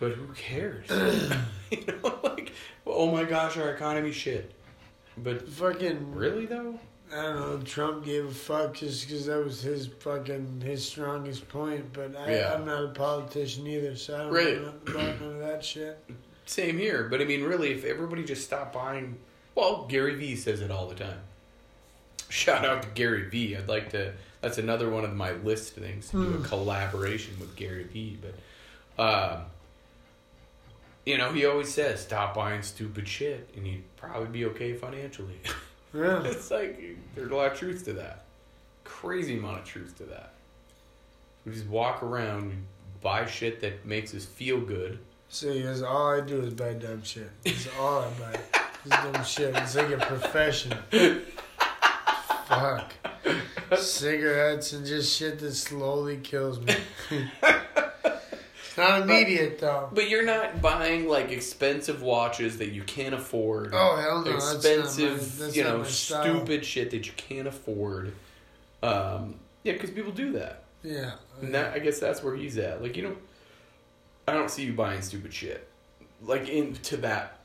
[0.00, 0.86] But who cares?
[1.70, 2.52] you know, like,
[2.86, 4.50] oh my gosh, our economy shit.
[5.18, 6.80] But Fucking really though,
[7.12, 7.60] I don't know.
[7.64, 11.92] Trump gave a fuck just because that was his fucking his strongest point.
[11.92, 12.54] But I, Yeah.
[12.54, 14.60] I'm not a politician either, so I don't Right.
[14.60, 15.98] know about none of that shit.
[16.46, 17.08] Same here.
[17.10, 19.16] But I mean, really, if everybody just stopped buying,
[19.54, 21.20] well, Gary Vee says it all the time.
[22.28, 23.56] Shout out to Gary Vee.
[23.56, 24.12] I'd like to.
[24.40, 28.18] That's another one of my list things to do a collaboration with Gary Vee.
[28.20, 29.40] But, um,
[31.06, 35.38] you know, he always says stop buying stupid shit, and you'd probably be okay financially.
[35.96, 36.24] Yeah.
[36.24, 36.82] it's like
[37.14, 38.24] there's a lot of truth to that.
[38.82, 40.32] Crazy amount of truth to that.
[41.46, 42.54] We just walk around, we
[43.00, 44.98] buy shit that makes us feel good.
[45.40, 47.30] He goes, all I do is buy dumb shit.
[47.44, 48.40] That's all I buy.
[48.84, 49.54] Is dumb shit.
[49.56, 50.74] It's like a profession.
[52.46, 52.92] Fuck.
[53.78, 56.74] Cigarettes and just shit that slowly kills me.
[58.76, 59.88] not immediate though.
[59.92, 63.70] But you're not buying like expensive watches that you can't afford.
[63.72, 64.32] Oh hell no!
[64.32, 68.12] That's not my- expensive, that's you know, stupid shit that you can't afford.
[68.82, 71.12] Um, yeah, because people do that, Yeah.
[71.40, 72.82] and that I guess that's where he's at.
[72.82, 73.18] Like you don't,
[74.26, 75.68] I don't see you buying stupid shit,
[76.22, 77.40] like into that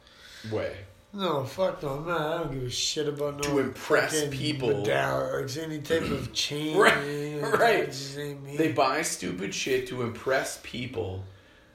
[0.52, 0.76] way.
[1.12, 2.16] No, fuck no, man.
[2.16, 4.70] I don't give a shit about no To impress people.
[4.70, 6.78] medallion, like any type of chain.
[6.78, 7.60] Right, right.
[7.60, 8.58] that just ain't me.
[8.58, 11.24] They buy stupid shit to impress people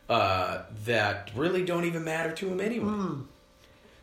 [0.09, 2.87] uh, that really don't even matter to them anyway.
[2.87, 3.25] Mm.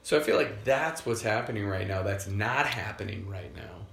[0.04, 2.02] So I feel like that's what's happening right now.
[2.04, 3.86] That's not happening right now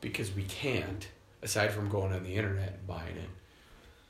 [0.00, 1.06] because we can't,
[1.42, 3.28] aside from going on the internet and buying it.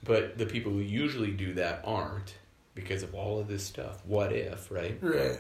[0.05, 2.35] But the people who usually do that aren't
[2.75, 4.03] because of all of this stuff.
[4.05, 4.99] What if, right?
[5.01, 5.39] Right.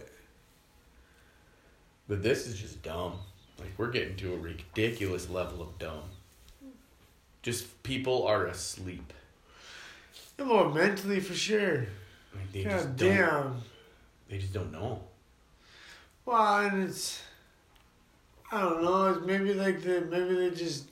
[2.08, 3.18] But this is just dumb.
[3.58, 6.04] Like we're getting to a ridiculous level of dumb.
[7.42, 9.12] Just people are asleep.
[10.38, 11.86] Well, mentally for sure.
[12.34, 13.62] Like they God just damn.
[14.28, 15.02] They just don't know.
[16.24, 17.22] Well, and it's,
[18.50, 19.12] I don't know.
[19.12, 20.88] It's maybe like the maybe they just,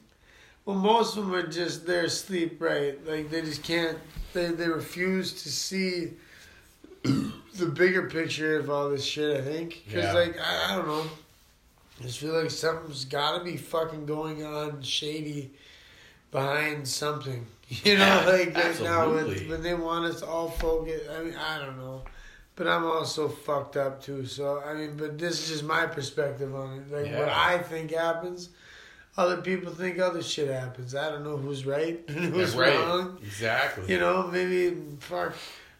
[0.64, 2.98] well, most of them are just they're asleep, right?
[3.06, 3.98] Like they just can't.
[4.32, 6.12] They they refuse to see
[7.04, 9.36] the bigger picture of all this shit.
[9.36, 10.12] I think because Yeah.
[10.12, 11.04] like I, I don't know.
[12.00, 15.50] I just feel like something's got to be fucking going on shady
[16.30, 17.46] behind something.
[17.84, 21.08] You know, Yeah, like right now when, when they want us all focused.
[21.10, 22.02] I mean, I don't know.
[22.54, 24.26] But I'm also fucked up too.
[24.26, 26.92] So I mean, but this is just my perspective on it.
[26.92, 28.50] Like what I think happens.
[29.16, 30.94] Other people think other shit happens.
[30.94, 32.74] I don't know who's right and who's right.
[32.78, 33.18] wrong.
[33.22, 33.92] Exactly.
[33.92, 35.34] You know, maybe fuck.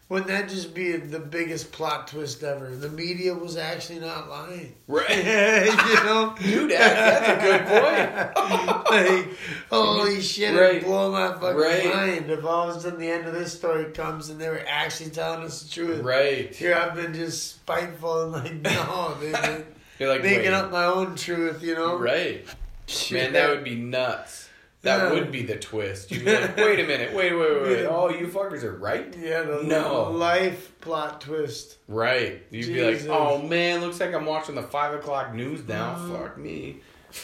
[0.09, 2.75] Wouldn't that just be the biggest plot twist ever?
[2.75, 4.75] The media was actually not lying.
[4.85, 5.09] Right.
[5.17, 8.91] you know, Dude, that- that's a good point.
[8.91, 9.37] like,
[9.71, 10.75] holy shit, Right.
[10.75, 11.85] it blow my fucking Right.
[11.85, 12.29] mind.
[12.29, 15.09] If all of a sudden the end of this story comes and they were actually
[15.09, 16.03] telling us the truth.
[16.03, 16.53] right.
[16.53, 19.63] Here I've been just spiteful and like, no, they, they,
[19.99, 20.53] You're like, making wait.
[20.53, 21.95] up my own truth, you know?
[21.97, 22.45] Right.
[22.87, 23.17] Shit.
[23.23, 24.49] Man, that would be nuts.
[24.81, 26.11] That would be the twist.
[26.11, 27.85] You'd be like, wait a minute, wait, wait, wait, wait.
[27.85, 29.15] Oh, you fuckers are right?
[29.17, 30.11] Yeah, the No.
[30.11, 31.77] life plot twist.
[31.87, 32.43] Right.
[32.51, 33.03] You'd Jesus.
[33.03, 35.95] be like, oh man, looks like I'm watching the five o'clock news now.
[35.95, 36.17] Mm.
[36.19, 36.77] Fuck me.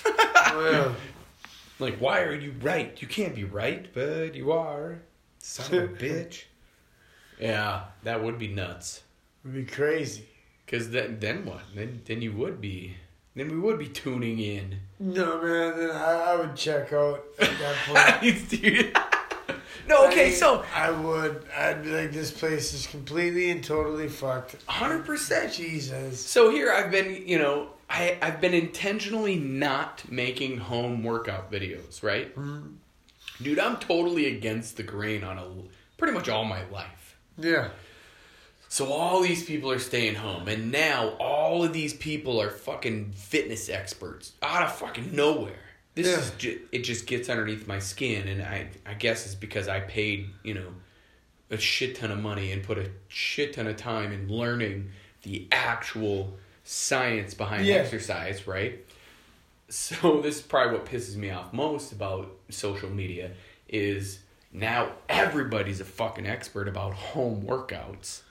[0.55, 0.95] Well,
[1.79, 2.99] Like, why are you right?
[3.01, 4.99] You can't be right, but you are.
[5.39, 6.43] Son of a bitch.
[7.39, 9.03] Yeah, that would be nuts.
[9.43, 10.25] it'd be crazy.
[10.67, 11.61] Cause then, then what?
[11.75, 12.95] Then, then you would be.
[13.35, 14.79] Then we would be tuning in.
[14.99, 18.49] No, man, then I, I would check out at that point.
[18.49, 18.97] Dude.
[19.87, 21.45] no, okay, I- so I would.
[21.55, 24.55] I'd be like, this place is completely and totally fucked.
[24.67, 25.53] hundred percent.
[25.53, 26.19] Jesus.
[26.25, 32.03] So here I've been, you know, I I've been intentionally not making home workout videos,
[32.03, 32.35] right?
[32.35, 32.73] Mm,
[33.41, 35.47] Dude, I'm totally against the grain on a
[35.97, 37.15] pretty much all my life.
[37.37, 37.69] Yeah.
[38.71, 43.13] So all these people are staying home, and now all of these people are fucking
[43.13, 45.55] fitness experts out of fucking nowhere.
[45.95, 46.19] This Yeah.
[46.19, 49.79] is ju- it just gets underneath my skin, and I I guess it's because I
[49.79, 50.73] paid you know
[51.49, 54.91] a shit ton of money and put a shit ton of time in learning
[55.23, 57.77] the actual science behind Yeah.
[57.77, 58.85] exercise, right?
[59.67, 63.31] So this is probably what pisses me off most about social media
[63.67, 64.19] is
[64.53, 68.21] now everybody's a fucking expert about home workouts.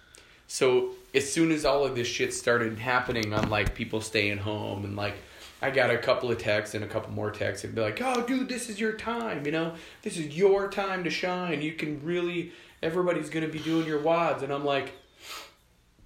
[0.48, 4.84] So as soon as all of this shit started happening on like people staying home
[4.84, 5.14] and like
[5.60, 8.22] I got a couple of texts and a couple more texts and be like, "Oh,
[8.22, 9.44] dude, this is your time.
[9.44, 11.62] You know, this is your time to shine.
[11.62, 12.52] You can really.
[12.80, 14.92] Everybody's gonna be doing your WODs." And I'm like,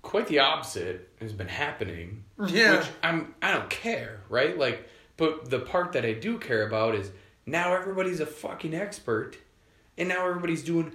[0.00, 2.24] quite the opposite has been happening.
[2.38, 2.56] Mm-hmm.
[2.56, 2.78] Yeah.
[2.78, 3.34] Which I'm.
[3.42, 4.56] I don't care, right?
[4.56, 4.88] Like,
[5.18, 7.10] but the part that I do care about is
[7.44, 9.36] now everybody's a fucking expert,
[9.98, 10.92] and now everybody's doing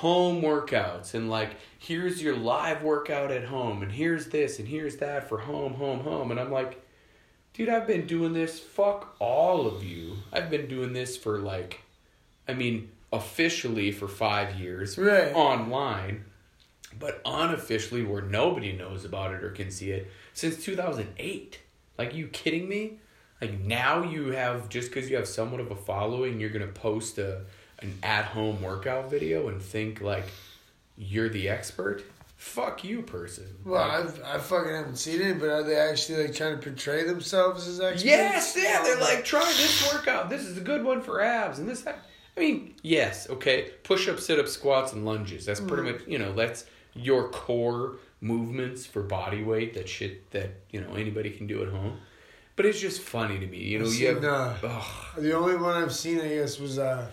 [0.00, 4.96] home workouts and like here's your live workout at home and here's this and here's
[4.96, 6.30] that for home home home.
[6.30, 6.82] And i'm like
[7.52, 8.58] dude i've been doing this.
[8.58, 10.14] Fuck all of you.
[10.32, 11.80] I've been doing this for like
[12.48, 15.32] i mean officially for five years Right.
[15.34, 16.24] online
[16.98, 21.58] but unofficially where nobody knows about it or can see it since 2008
[21.98, 22.98] like you kidding me?
[23.40, 27.18] Like now you have just because you have somewhat of a following you're gonna post
[27.18, 27.42] a
[27.82, 30.24] an at-home workout video and think like
[30.96, 32.04] you're the expert
[32.42, 36.24] fuck you person Well, Like, I've, I fucking haven't seen it, but are they actually
[36.24, 38.04] like trying to portray themselves as experts?
[38.04, 40.28] Yes, yeah, they're like, try this workout.
[40.28, 41.82] This is a good one for abs, and this.
[41.82, 42.00] That.
[42.36, 45.46] I mean, yes, okay, push up, sit up, squats, and lunges.
[45.46, 46.64] That's pretty much you know that's
[46.94, 49.74] your core movements for body weight.
[49.74, 51.98] That shit that you know anybody can do at home.
[52.56, 53.84] But it's just funny to me, you know.
[53.86, 54.82] I've You seen, have, uh,
[55.16, 57.10] The only one I've seen, I guess, was uh,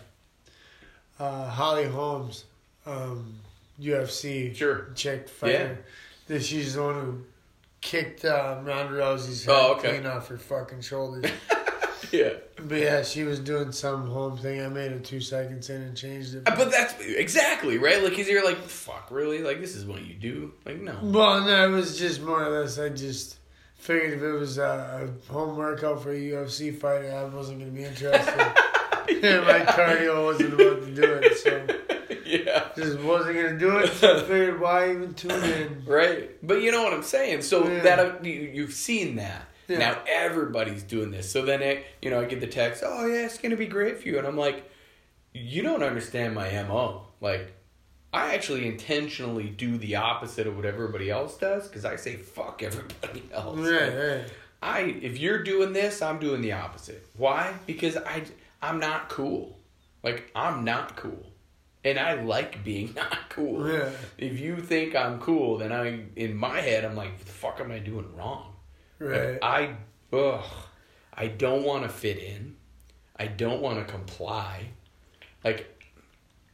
[1.20, 2.46] uh, Holly Holmes,
[2.86, 3.36] um,
[3.80, 5.84] UFC sure, chick fighter.
[6.28, 7.22] That she's the one who
[7.82, 9.90] kicked um, Ronda Rousey's head Oh, okay.
[9.90, 11.26] clean off her fucking shoulders.
[12.12, 12.34] yeah.
[12.62, 14.62] but yeah, she was doing some home thing.
[14.62, 16.44] I made it two seconds in and changed it.
[16.46, 18.04] Uh, But that's exactly right.
[18.04, 19.40] Like, cause you're like, fuck, really?
[19.40, 20.54] Like, this is what you do?
[20.66, 20.96] Like, no.
[21.02, 22.78] Well, no, it was just more or less.
[22.78, 23.38] I just
[23.76, 27.76] figured if it was a home workout for a UFC fighter, I wasn't going to
[27.78, 28.36] be interested.
[29.24, 31.68] and my cardio wasn't about to do it, so
[32.26, 32.66] yeah.
[32.76, 33.92] just wasn't going to do it.
[33.94, 35.84] So I figured, why even tune in?
[35.86, 36.32] Right.
[36.46, 37.42] But you know what I'm saying.
[37.44, 37.82] So Yeah.
[37.84, 39.46] that uh, you, you've seen that.
[39.68, 39.78] Yeah.
[39.80, 41.32] Now everybody's doing this.
[41.32, 43.68] So then it, you know, I get the text, "Oh yeah, it's going to be
[43.68, 44.68] great for you." And I'm like,
[45.34, 47.06] "You don't understand my MO.
[47.22, 47.54] Like
[48.12, 52.64] I actually intentionally do the opposite of what everybody else does cuz I say fuck
[52.64, 53.60] everybody else.
[53.60, 54.24] Right, right.
[54.64, 57.06] I if you're doing this, I'm doing the opposite.
[57.16, 57.54] Why?
[57.68, 58.24] Because I
[58.62, 59.58] I'm not cool.
[60.04, 61.26] Like I'm not cool.
[61.84, 63.68] And I like being not cool.
[63.70, 63.90] Yeah.
[64.18, 67.60] If you think I'm cool, then I in my head I'm like, what the fuck
[67.60, 68.54] am I doing wrong?
[69.00, 69.42] Right.
[69.42, 69.76] Like, I
[70.14, 70.46] ugh,
[71.14, 72.56] I don't want to fit in.
[73.18, 74.70] I don't want to comply.
[75.44, 75.76] Like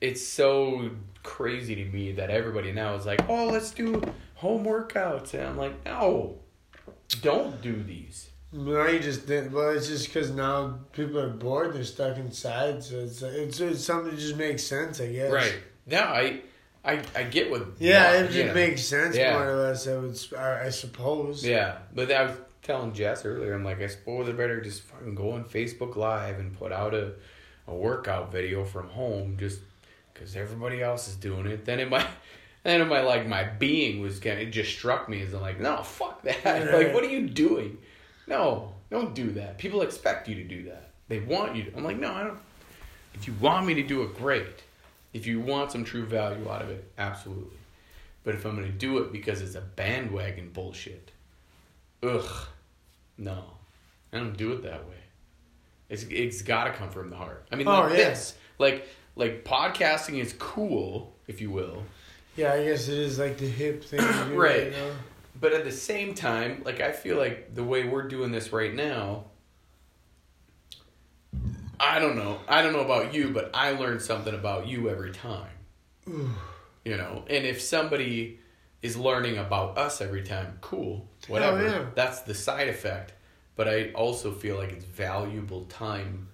[0.02, 0.92] it's so
[1.24, 4.02] crazy to me that everybody now is like, "Oh, let's do
[4.36, 6.40] home workouts." And I'm like, "No.
[7.22, 9.52] Don't do these." No, you just did.
[9.52, 11.74] Well, it's just because now people are bored.
[11.74, 15.32] They're stuck inside, so it's it's, it's something that just makes sense, I guess.
[15.32, 15.58] Right.
[15.88, 16.42] No, I
[16.84, 18.54] I I get what Yeah, it just know.
[18.54, 19.34] makes sense Yeah.
[19.34, 19.88] more or less.
[19.88, 21.46] I would, I I suppose.
[21.46, 25.16] Yeah, but I was telling Jess earlier, I'm like, I suppose I better just fucking
[25.16, 27.14] go on Facebook Live and put out a,
[27.68, 29.60] a workout video from home just
[30.14, 31.66] because everybody else is doing it.
[31.66, 32.08] Then it might,
[32.64, 35.42] then it might like my being was kind of, it just struck me as I'm
[35.42, 36.44] like, no, fuck that.
[36.74, 37.78] Like, what are you doing?
[38.28, 39.58] No, don't do that.
[39.58, 40.90] People expect you to do that.
[41.08, 41.78] They want you to.
[41.78, 42.40] I'm like, no, I don't.
[43.14, 44.64] If you want me to do it, great.
[45.14, 47.58] If you want some true value out of it, absolutely.
[48.24, 51.12] But if I'm gonna do it because it's a bandwagon bullshit,
[52.04, 52.48] ugh,
[53.18, 53.44] no,
[54.12, 54.96] I don't do it that way.
[55.90, 57.46] It's it's got to come from the heart.
[57.52, 57.96] I mean, like Oh, yeah.
[58.10, 61.84] this, like like podcasting is cool, if you will,
[62.36, 64.00] Yeah, I guess it is like the hip thing.
[64.02, 64.64] to do, Right.
[64.66, 64.92] You know?
[65.40, 68.74] But at the same time, like I feel like the way we're doing this right
[68.74, 69.26] now.
[71.78, 72.40] I don't know.
[72.48, 75.50] I don't know about you, but I learn something about you every time.
[76.86, 78.40] you know, and if somebody
[78.82, 81.64] is learning about us every time, cool, oh, whatever.
[81.64, 81.86] yeah.
[81.94, 83.14] That's the side effect.
[83.58, 86.30] But I also feel like it's valuable time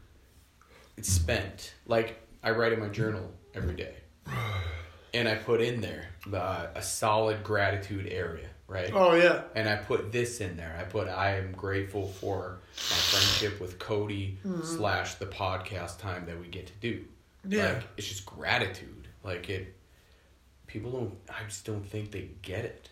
[1.01, 1.73] it's spent.
[1.87, 3.95] Like I write in my journal every day,
[5.15, 8.89] and I put in there the, a solid gratitude area, right?
[8.93, 9.43] Oh yeah.
[9.53, 10.75] And I put this in there.
[10.79, 16.39] I put I am grateful for my friendship with Cody slash the podcast time that
[16.39, 17.03] we get to do.
[17.47, 17.73] Yeah.
[17.73, 19.07] Like it's just gratitude.
[19.23, 19.75] Like it
[20.67, 22.89] people don't I just don't think they get it.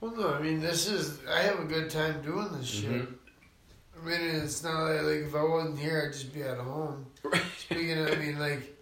[0.00, 1.20] Well, no, I mean, this is.
[1.30, 2.90] I have a good time doing this shit.
[2.90, 3.14] Mhm.
[4.02, 7.06] I mean, it's not like, like if I wasn't here, I'd just be at home.
[7.58, 8.76] Speaking of, I mean, like,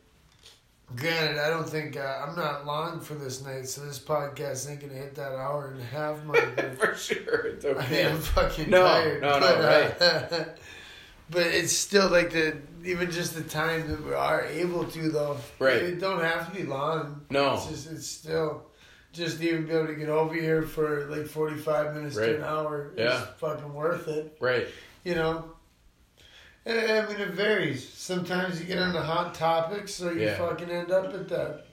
[0.96, 4.80] granted, I don't think uh, I'm not long for this night, so this podcast ain't
[4.80, 6.78] gonna hit that hour and a half mark.
[6.78, 7.46] For sure.
[7.46, 8.06] It's I okay.
[8.06, 9.22] I'm fucking No, tired.
[9.22, 9.56] no, no,
[9.98, 10.44] but, uh,
[11.30, 15.36] but it's still like the even just the time that we are able to though.
[15.58, 15.76] Right.
[15.82, 17.22] It don't have to be long.
[17.30, 17.54] No.
[17.54, 18.66] It's just it's still
[19.12, 22.26] just to even be able to get over here for like forty five minutes Right.
[22.26, 23.22] to an hour Yeah.
[23.22, 24.36] is fucking worth it.
[24.40, 24.66] Right.
[25.04, 25.52] You know.
[26.66, 26.70] I
[27.08, 27.88] mean, it varies.
[27.88, 30.36] Sometimes you get on the hot topics, so you Yeah.
[30.36, 31.64] fucking end up at that,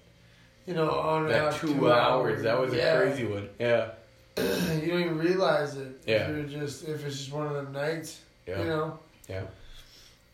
[0.65, 3.49] you know, on and That off two, hours, that was Yeah a crazy one.
[3.59, 3.89] Yeah.
[4.37, 4.43] you
[4.91, 6.01] don't even realize it.
[6.05, 6.27] Yeah.
[6.29, 8.59] If you're just if it's just one of them nights, Yeah.
[8.59, 8.99] you know.
[9.27, 9.43] Yeah.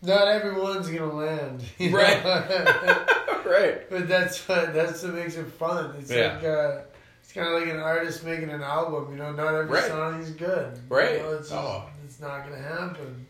[0.02, 1.64] Not everyone's gonna land.
[1.80, 2.24] Right.
[3.46, 3.90] right.
[3.90, 5.96] but that's what that's what makes it fun.
[6.00, 6.34] It's Yeah.
[6.36, 6.82] like uh,
[7.24, 9.08] it's kind of like an artist making an album.
[9.12, 9.86] You know, not every Right.
[9.86, 10.78] song is good.
[10.90, 11.14] Right.
[11.18, 11.86] You know, it's just, Oh.
[12.06, 13.26] it's not gonna happen.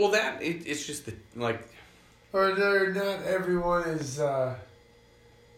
[0.00, 1.62] Well that it, it's just the like
[2.32, 4.54] Or they're not everyone is uh,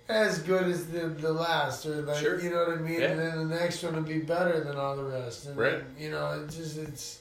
[0.09, 2.41] as good as the the last, or like Sure.
[2.41, 3.01] you know what I mean.
[3.01, 3.11] Yeah.
[3.11, 5.47] And then the next one will be better than all the rest.
[5.47, 5.73] And Right.
[5.79, 7.21] then, you know, it just it's.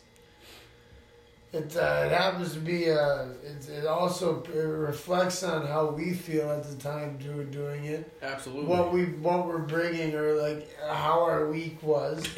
[1.54, 6.14] It, uh, it happens to be uh, it, it also it reflects on how we
[6.14, 8.10] feel at the time do, doing it.
[8.22, 8.68] Absolutely.
[8.68, 12.26] What we what we're bringing or like how our week was.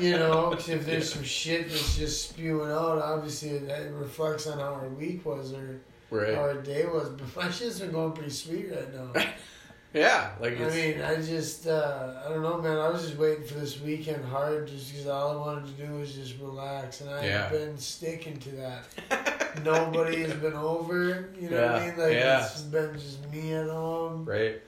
[0.00, 4.48] You know 'cause if there's some shit that's just spewing out obviously it, it reflects
[4.48, 5.80] on how our week was or
[6.10, 6.34] right.
[6.34, 7.10] how our day was.
[7.10, 9.12] But my shit's been going pretty sweet right now
[9.94, 10.30] Yeah.
[10.40, 13.54] Like I mean I just uh, I don't know man I was just waiting for
[13.54, 17.24] this weekend hard just because all I wanted to do was just relax and I've
[17.24, 17.48] Yeah.
[17.48, 22.42] been sticking to that nobody has been over you know what I mean like yeah.
[22.44, 24.60] it's just been just me at home right.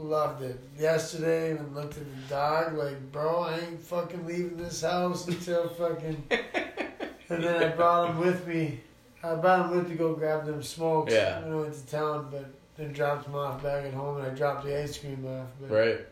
[0.00, 0.60] Loved it.
[0.78, 5.68] Yesterday, even looked at the dog like, bro, I ain't fucking leaving this house until
[5.70, 6.22] fucking.
[7.28, 8.78] and then I brought him with me.
[9.24, 11.12] I brought him with to go grab them smokes.
[11.12, 11.42] Yeah.
[11.42, 12.48] When I went to town, but
[12.78, 15.48] then dropped them off back at home, and I dropped the ice cream off.
[15.60, 16.06] But Right.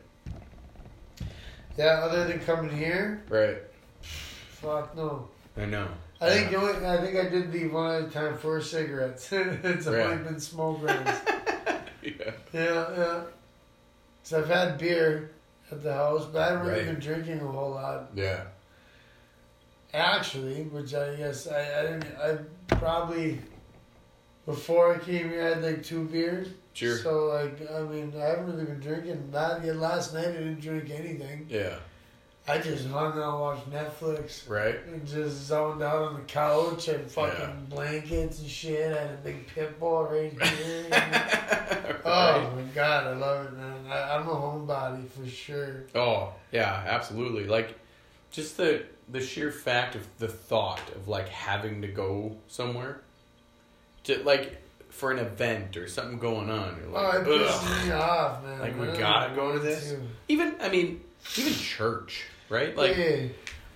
[1.79, 3.59] yeah, other than coming here, Right.
[4.03, 5.29] fuck no.
[5.57, 5.89] I know.
[6.21, 9.29] I think the only, I think I did leave one other time for cigarettes.
[9.33, 10.01] it's Right.
[10.07, 11.09] only been smoke rings.
[12.03, 12.31] Yeah.
[12.53, 13.21] Yeah, yeah.
[14.23, 15.33] So I've had beer
[15.73, 16.93] at the house, but I haven't really Right.
[16.93, 18.11] been drinking a whole lot.
[18.14, 18.43] Yeah.
[19.93, 22.07] Actually, which I guess I, I didn't.
[22.23, 22.37] I
[22.77, 23.41] probably
[24.47, 26.49] before I came here, I had like two beers.
[26.72, 26.97] Sure.
[26.99, 29.30] So like, I mean, I haven't really been drinking.
[29.32, 31.47] That yeah, last night I didn't drink anything.
[31.51, 31.76] Yeah.
[32.49, 34.76] I just hung out, watched Netflix, Right.
[34.86, 37.53] and just zoned out on the couch and fucking Yeah.
[37.68, 38.97] blankets and shit.
[38.97, 40.86] I had a big pit bull right here.
[42.05, 42.47] Oh, right.
[42.53, 43.86] Oh my god, I love it, man.
[43.90, 45.86] I, I'm a homebody for sure.
[45.97, 47.47] Oh yeah, absolutely.
[47.47, 47.74] Like,
[48.30, 53.01] just the the sheer fact of the thought of like having to go somewhere,
[54.07, 56.77] to like for an event or something going on.
[56.81, 58.61] You're Oh, like, it pisses me off, man.
[58.61, 59.95] Like, we gotta go to this?
[60.29, 61.03] Even I mean,
[61.37, 62.75] even church, right?
[62.77, 63.27] Like yeah.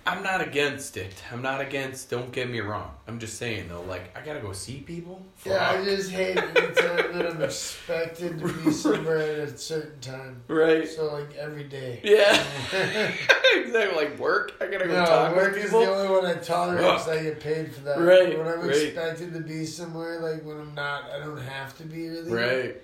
[0.05, 1.13] I'm not against it.
[1.31, 2.09] I'm not against.
[2.09, 2.89] Don't get me wrong.
[3.07, 5.23] I'm just saying though, like I gotta go see people.
[5.45, 10.41] Yeah, I just hate that I'm expected to be somewhere at a certain time.
[10.47, 10.87] right.
[10.87, 11.99] So like every day.
[12.03, 12.33] Yeah.
[13.53, 13.95] exactly.
[13.95, 14.53] Like work.
[14.59, 15.93] I gotta go No, talk work with is the people.
[15.93, 17.05] only one I tolerate Fuck.
[17.05, 17.99] because I get paid for that.
[17.99, 18.75] Right, When I'm right.
[18.75, 22.31] expected to be somewhere, like when I'm not, I don't have to be really.
[22.31, 22.75] Right.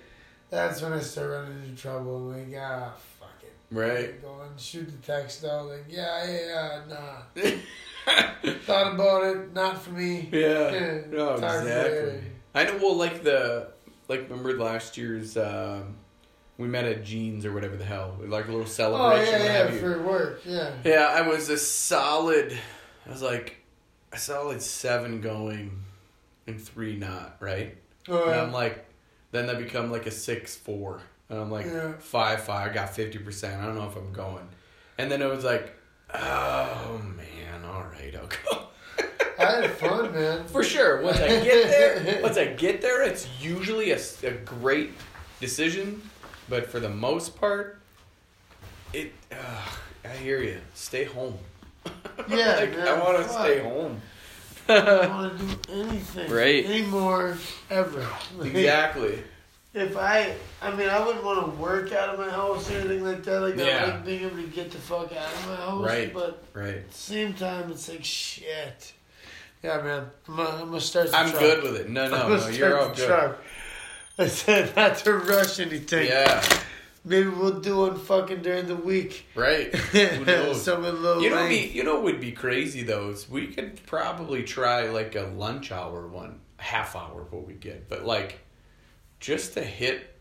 [0.50, 2.30] That's when I start running into trouble.
[2.32, 3.17] I'm like, ah, fuck.
[3.70, 4.20] Right.
[4.22, 5.66] Go and shoot the text out.
[5.66, 6.80] Like, yeah, yeah,
[7.36, 8.52] yeah, nah.
[8.64, 9.52] Thought about it.
[9.52, 10.28] Not for me.
[10.32, 11.00] Yeah.
[11.10, 12.20] No, exactly.
[12.54, 12.78] I know.
[12.78, 13.68] Well, like the
[14.08, 15.96] like remember last year's um,
[16.56, 19.40] we met at Jeans or whatever the hell, like a little Oh celebration.
[19.40, 19.78] yeah, yeah, you.
[19.78, 20.40] for work.
[20.44, 20.70] Yeah.
[20.84, 22.56] Yeah, I was a solid.
[23.06, 23.56] I was like
[24.12, 25.84] a solid seven going,
[26.46, 27.76] and three not right.
[28.08, 28.40] Oh, And.
[28.40, 28.86] I'm like,
[29.30, 31.92] then that become like a six four, and I'm like Yeah.
[31.98, 32.70] five five.
[32.70, 33.60] I got fifty percent.
[33.62, 34.48] I don't know if I'm going,
[34.98, 35.74] and then it was like,
[36.14, 38.64] oh man, all right, I'll go.
[39.38, 40.44] I had fun, man.
[40.46, 41.00] For sure.
[41.00, 44.90] Once I get there, once I get there, it's usually a, a great
[45.40, 46.02] decision.
[46.48, 47.78] But for the most part,
[48.92, 49.12] it.
[49.30, 49.36] Uh,
[50.04, 50.58] I hear you.
[50.74, 51.38] Stay home.
[52.28, 54.02] Yeah, like, man, I want to stay home.
[54.68, 56.30] I don't want to do anything.
[56.30, 56.64] Right.
[56.64, 57.38] Anymore,
[57.70, 58.04] ever.
[58.36, 59.22] Like, exactly.
[59.80, 63.04] If I, I mean, I wouldn't want to work out of my house or anything
[63.04, 63.40] like that.
[63.40, 65.84] Like, I like being able to get the fuck out of my house.
[65.84, 66.12] Right.
[66.12, 66.74] But Right.
[66.76, 68.92] at the same time, it's like, shit.
[69.62, 70.06] Yeah, man.
[70.28, 71.40] I'm gonna, I'm gonna start the I'm truck.
[71.40, 71.90] good with it.
[71.90, 72.38] No, I'm no, no.
[72.38, 73.06] start You're all the good.
[73.08, 73.38] truck.
[74.18, 76.06] I said not to rush anything.
[76.08, 76.44] Yeah.
[77.04, 79.26] Maybe we'll do one fucking during the week.
[79.34, 79.74] Right.
[79.74, 80.62] Who knows?
[80.62, 81.48] Some a little You know, length.
[81.72, 83.10] be you know, what would be crazy though.
[83.10, 87.88] Is we could probably try like a lunch hour one, half hour what we get,
[87.88, 88.40] but like
[89.20, 90.14] just to hit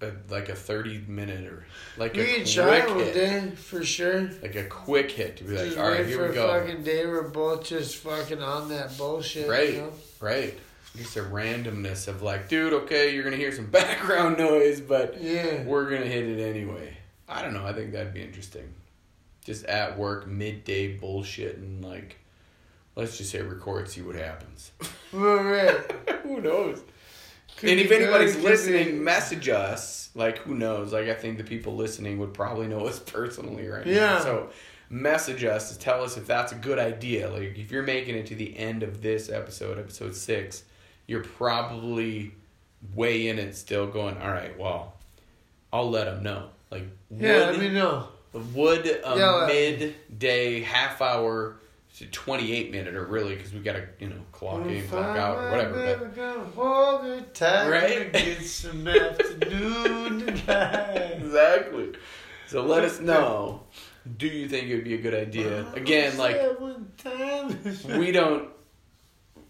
[0.00, 1.64] a, like a thirty minute or
[1.96, 4.30] like We a quick hit, day for sure.
[4.42, 6.82] like a quick hit to be like, all right, here for we a go, fucking
[6.82, 9.48] day we're both just fucking on that bullshit.
[9.48, 9.92] right, You know?
[10.20, 10.58] right.
[10.96, 15.62] Just a randomness of like, dude, okay, you're gonna hear some background noise, but Yeah.
[15.64, 16.96] we're gonna hit it anyway.
[17.28, 17.64] I don't know.
[17.66, 18.74] I think that'd be interesting.
[19.44, 22.16] Just at work, midday bullshit, and like,
[22.96, 24.72] let's just say record, see what happens.
[25.12, 25.92] Well, right.
[26.24, 26.80] who knows?
[27.62, 30.10] And if anybody's listening, message us.
[30.14, 30.92] Like, who knows?
[30.92, 33.92] Like, I think the people listening would probably know us personally right now.
[33.92, 34.20] Yeah.
[34.20, 34.50] So,
[34.90, 37.30] message us to tell us if that's a good idea.
[37.30, 40.64] Like, if you're making it to the end of this episode, episode six,
[41.06, 42.32] you're probably
[42.94, 44.94] way in it still going, all right, well,
[45.72, 46.48] I'll let them know.
[46.70, 48.08] Like, Yeah, let would- me know.
[48.52, 51.56] would a Yeah, midday half hour
[52.10, 55.74] 28 minute or really because we gotta you know clock in clock out or whatever
[55.74, 58.12] but We're gonna hold her tight Right?
[58.12, 61.92] get some afternoon exactly.
[62.48, 63.62] So let us know.
[64.18, 65.64] Do you think it would be a good idea?
[65.74, 67.58] Again like Said one time.
[67.98, 68.50] we don't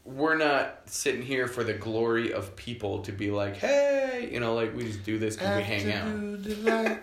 [0.05, 4.55] we're not sitting here for the glory of people to be like hey you know
[4.55, 6.99] like we just do this because we hang out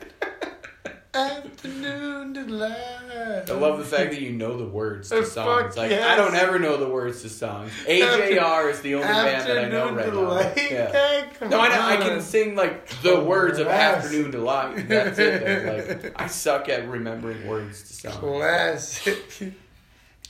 [1.13, 3.49] Afternoon delight.
[3.49, 5.75] I love the fact that you know the words to Oh, songs.
[5.75, 6.07] Like yes.
[6.07, 7.71] I don't ever know the words to songs.
[7.85, 10.55] AJR is the only band that I know right delight.
[10.55, 10.63] now.
[10.63, 10.91] Yeah.
[11.41, 11.81] Hey, No, I know.
[11.81, 15.43] I can sing like the Oh, words of "Afternoon Delight." That's it.
[15.65, 16.03] Though.
[16.05, 18.15] Like I suck at remembering words to songs.
[18.17, 19.53] Classic.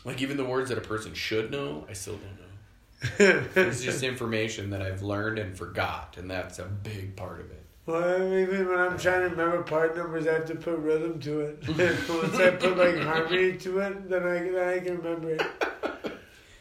[0.05, 3.47] Like even the words that a person should know, I still don't know.
[3.55, 7.60] It's just information that I've learned and forgot, and that's a big part of it.
[7.85, 11.41] Well, even when I'm trying to remember part numbers, I have to put rhythm to
[11.41, 11.67] it.
[11.67, 15.41] Once I put like harmony to it, then I then I can remember it.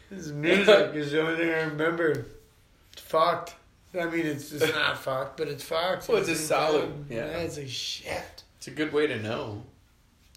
[0.09, 2.25] This music is the only thing I remember.
[2.93, 3.55] It's fucked.
[3.93, 6.07] I mean, it's it's not fucked, but it's fucked.
[6.09, 7.05] Well, it's a solid- dumb.
[7.09, 7.25] yeah.
[7.37, 8.43] it's like shit.
[8.57, 9.63] It's a good way to know,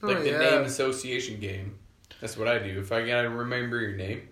[0.03, 0.39] like Oh, the yeah.
[0.39, 1.78] name association game.
[2.20, 2.78] That's what I do.
[2.80, 4.28] If I gotta remember your name,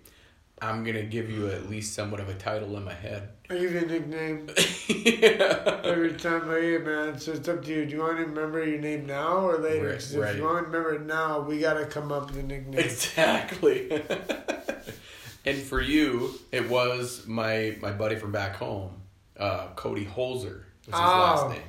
[0.61, 3.29] I'm gonna give you at least somewhat of a title in my head.
[3.49, 4.47] I give you a nickname
[4.87, 5.81] yeah.
[5.83, 7.19] every time I hear, man.
[7.19, 7.85] So it's up to you.
[7.85, 9.87] Do you want to remember your name now or later?
[9.87, 10.31] Right, 'Cause right.
[10.31, 12.79] if you want to remember it now, we gotta come up with a nickname.
[12.79, 13.91] Exactly.
[15.45, 19.01] and for you, it was my my buddy from back home,
[19.37, 20.97] uh, Cody Holzer was his Oh.
[20.99, 21.61] last name.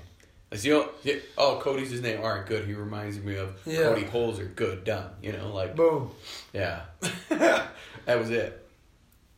[0.51, 2.21] That's, you know, yeah, oh, Cody's his name.
[2.21, 2.65] All right, good.
[2.65, 3.89] He reminds me of Yeah.
[3.89, 4.55] Cody Holzer.
[4.55, 5.11] Good, done.
[5.21, 6.13] You know, like Boom.
[6.53, 6.83] yeah,
[7.29, 8.61] that was it.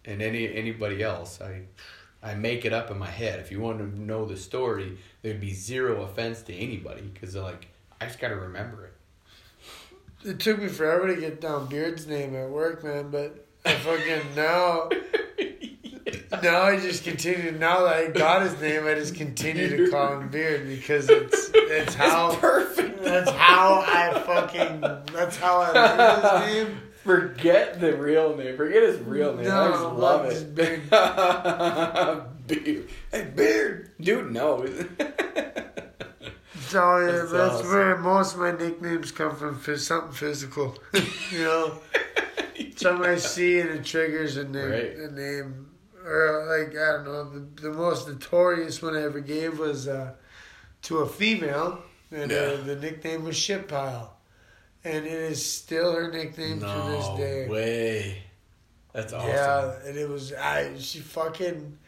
[0.07, 1.63] And any anybody else, I
[2.23, 3.41] I make it up in my head.
[3.41, 7.67] If you want to know the story, there'd be zero offense to anybody because like
[8.01, 8.93] I just got to remember it.
[10.29, 14.23] It took me forever to get down Beard's name at work, man, but I fucking
[14.37, 14.89] now.
[16.43, 17.53] Now I just continue.
[17.53, 21.51] Now that I got his name, I just continue to call him Beard because it's
[21.55, 23.03] it's how It's perfect.
[23.05, 24.81] that's how I fucking
[25.13, 26.81] that's how I learned his name.
[27.07, 28.57] Forget the real name.
[28.57, 29.47] Forget his real name.
[29.51, 30.55] I just love love it.
[30.55, 30.91] beard.
[32.47, 32.89] beard.
[33.13, 33.91] Hey, beard.
[34.01, 34.67] Dude, no.
[36.69, 37.69] So yeah, That's that's, awesome.
[37.71, 39.55] where most of my nicknames come from.
[39.57, 40.77] phys- Something physical,
[41.31, 41.79] you know.
[42.75, 44.71] Something I see and it triggers a name.
[44.71, 44.97] Right.
[44.97, 45.69] A name,
[46.05, 47.31] or like I don't know.
[47.31, 50.15] The, the most notorious one I ever gave was uh,
[50.83, 51.79] to a female,
[52.11, 52.39] and Yeah.
[52.39, 54.16] uh, the nickname was Shit Pile,
[54.87, 57.49] and it is still her nickname to this day.
[57.49, 58.22] way.
[58.93, 59.28] That's awesome.
[59.30, 60.78] Yeah, and it was I.
[60.78, 61.78] She fucking.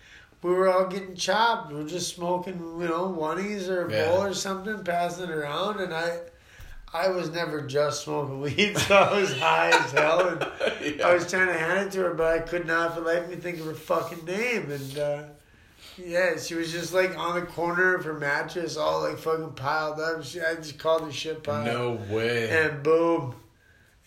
[0.43, 1.73] We were all getting chopped.
[1.73, 4.09] We were just smoking, you know, oneies or a Yeah.
[4.09, 6.19] bowl or something, passing it around, and I,
[6.95, 10.47] I was never just smoking weed, so I was high as hell, and
[10.99, 11.09] Yeah.
[11.09, 13.35] I was trying to hand it to her, but I could not for life me
[13.37, 15.23] think of her fucking name, and uh,
[15.99, 20.01] yeah, she was just like on the corner of her mattress, all like fucking piled
[20.01, 20.25] up.
[20.25, 21.65] She, I just called her shit pile.
[21.65, 22.49] No way.
[22.51, 23.35] And boom.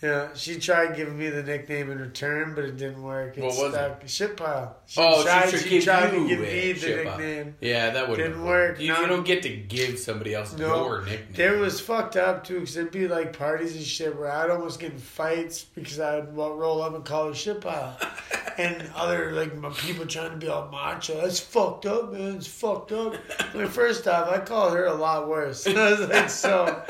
[0.01, 3.37] Yeah, she tried giving me the nickname in return, but it didn't work.
[3.37, 4.01] It What was stuck.
[4.07, 4.77] Shit pile.
[4.87, 7.55] She oh, tried, she she tried to give me the nickname.
[7.61, 10.85] Yeah, that wouldn't Didn't work, You, you don't get to give somebody else No.
[10.85, 11.33] your nickname.
[11.33, 14.79] There was fucked up too, because there'd be like parties and shit where I'd almost
[14.79, 17.95] get in fights because I'd roll up and call her shit pile.
[18.57, 21.21] and other like my people trying to be all macho.
[21.21, 22.37] That's fucked up, man.
[22.37, 23.15] It's fucked up.
[23.53, 25.67] Like, first off, I called her a lot worse.
[25.67, 26.83] I was like, so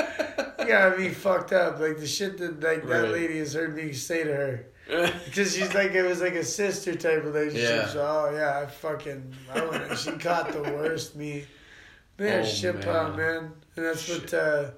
[0.62, 1.80] you gotta be fucked up.
[1.80, 3.12] Like the shit that like that Right.
[3.12, 4.66] lady has heard me say to her.
[5.26, 7.70] Because she's like it was like a sister type relationship.
[7.70, 7.88] Yeah.
[7.88, 11.45] So oh yeah, I fucking I went, she caught the worst me.
[12.20, 12.84] Man, Oh, shit man.
[12.84, 13.51] pile, man.
[13.76, 14.22] And that's Shit.
[14.22, 14.72] what uh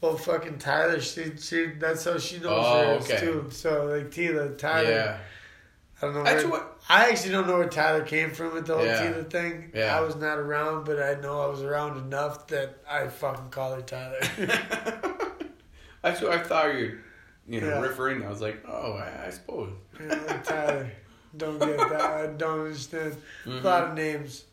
[0.00, 3.20] well fucking Tyler she she that's how she knows Oh, hers okay.
[3.20, 3.46] too.
[3.50, 5.18] So like Tila, Tyler yeah.
[5.98, 8.66] I don't know That's where, what- I actually don't know where Tyler came from with
[8.66, 9.00] the whole Yeah.
[9.12, 9.70] Tila thing.
[9.74, 9.96] Yeah.
[9.96, 13.74] I was not around, but I know I was around enough that I fucking call
[13.74, 14.18] her Tyler.
[16.02, 16.98] That's what I thought you'd,
[17.48, 17.80] you know, Yeah.
[17.80, 18.24] referring.
[18.24, 19.72] I was like, oh, I, I suppose.
[20.00, 20.90] You like Tyler.
[21.36, 22.00] Don't get that.
[22.00, 23.16] I don't understand.
[23.46, 24.44] A lot of names.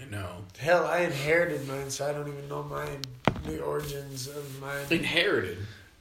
[0.00, 0.44] I know.
[0.58, 3.02] Hell, I inherited mine, so I don't even know mine.
[3.44, 4.86] The origins of mine.
[4.90, 5.58] Inherited.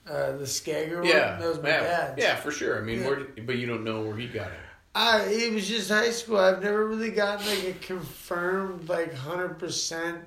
[0.10, 1.38] Uh, the Skagger one, Yeah.
[1.38, 1.82] that was my yeah.
[1.82, 2.22] dad's.
[2.22, 2.78] Yeah, for sure.
[2.80, 3.07] I mean, Yeah.
[3.07, 4.60] where but you don't know where he got it.
[4.95, 6.37] I it was just high school.
[6.37, 10.19] I've never really gotten like a confirmed like hundred percent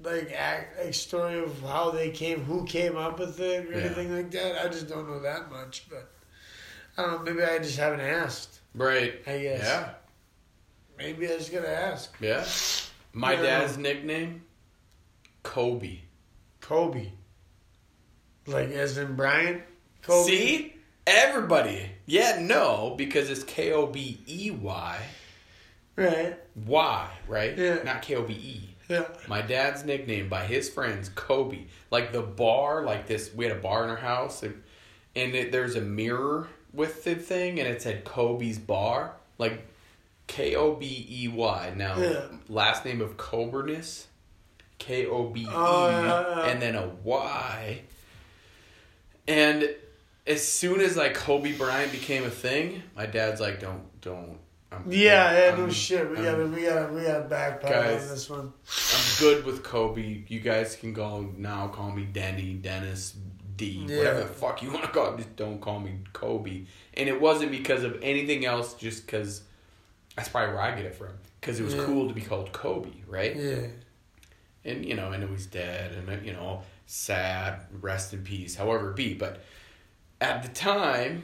[0.00, 3.84] like act, like story of how they came, who came up with it, or Yeah.
[3.86, 4.64] anything like that.
[4.64, 6.10] I just don't know that much, but
[6.96, 7.32] I don't know.
[7.32, 8.60] Maybe I just haven't asked.
[8.74, 9.14] Right.
[9.26, 9.62] I guess.
[9.64, 9.90] Yeah.
[10.96, 12.14] Maybe I just gotta ask.
[12.20, 12.44] Yeah.
[13.12, 13.42] My Yeah.
[13.42, 14.44] dad's nickname,
[15.42, 15.98] Kobe.
[16.60, 17.10] Kobe.
[18.46, 19.62] Like as in Bryant.
[20.02, 20.28] Kobe.
[20.30, 20.74] See?
[21.10, 21.90] Everybody.
[22.04, 24.98] Yeah, no, because it's K O B E Y.
[25.96, 26.36] Right.
[26.66, 27.56] Why, right?
[27.56, 27.82] Yeah.
[27.82, 28.74] Not K O B E.
[28.90, 29.06] Yeah.
[29.26, 31.64] My dad's nickname by his friends, Kobe.
[31.90, 34.62] Like the bar, like this, we had a bar in our house, and,
[35.16, 39.14] and it, there's a mirror with the thing, and it said Kobe's Bar.
[39.38, 39.66] Like
[40.26, 41.72] K O B E Y.
[41.74, 42.26] Now, Yeah.
[42.50, 44.04] last name of Coburness,
[44.78, 47.80] K O B E, Oh, and then a Y.
[49.26, 49.68] And
[50.28, 54.38] as soon as like Kobe Bryant became a thing, my dad's like, don't, don't.
[54.70, 56.08] I'm, Yeah, yeah, no I'm- shit.
[56.10, 58.52] We I'm- gotta, we gotta, we gotta backpedal on this one.
[58.66, 60.24] I'm good with Kobe.
[60.28, 61.68] You guys can go now.
[61.68, 63.14] Call me Denny, Dennis,
[63.56, 63.96] D, Yeah.
[63.98, 65.16] whatever the fuck you want to call it.
[65.16, 66.64] Just don't call me Kobe.
[66.94, 68.74] And it wasn't because of anything else.
[68.74, 69.42] Just because
[70.16, 71.12] that's probably where I get it from.
[71.40, 71.84] Because it was Yeah.
[71.84, 73.34] cool to be called Kobe, right?
[73.34, 73.68] Yeah.
[74.64, 78.54] And you know, I know he's dead, and you know, sad, rest in peace.
[78.54, 79.40] However it be, but
[80.20, 81.22] at the time.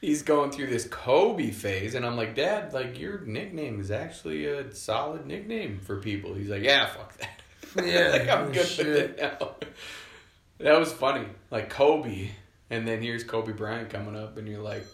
[0.00, 4.44] He's going through this Kobe phase, and I'm like, Dad, like your nickname is actually
[4.44, 6.34] a solid nickname for people.
[6.34, 7.40] He's like, Yeah, fuck that.
[7.86, 8.86] Yeah, like I'm good shit.
[8.86, 9.54] with it now.
[10.58, 11.26] That was funny.
[11.50, 12.28] Like Kobe,
[12.70, 14.86] and then here's Kobe Bryant coming up, and you're like,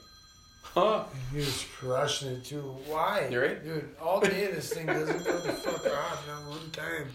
[0.62, 1.04] huh?
[1.32, 2.76] He was crushing it too.
[2.86, 3.28] Why?
[3.30, 3.62] You're right?
[3.62, 7.08] Dude, all day this thing doesn't go the fuck off not one time.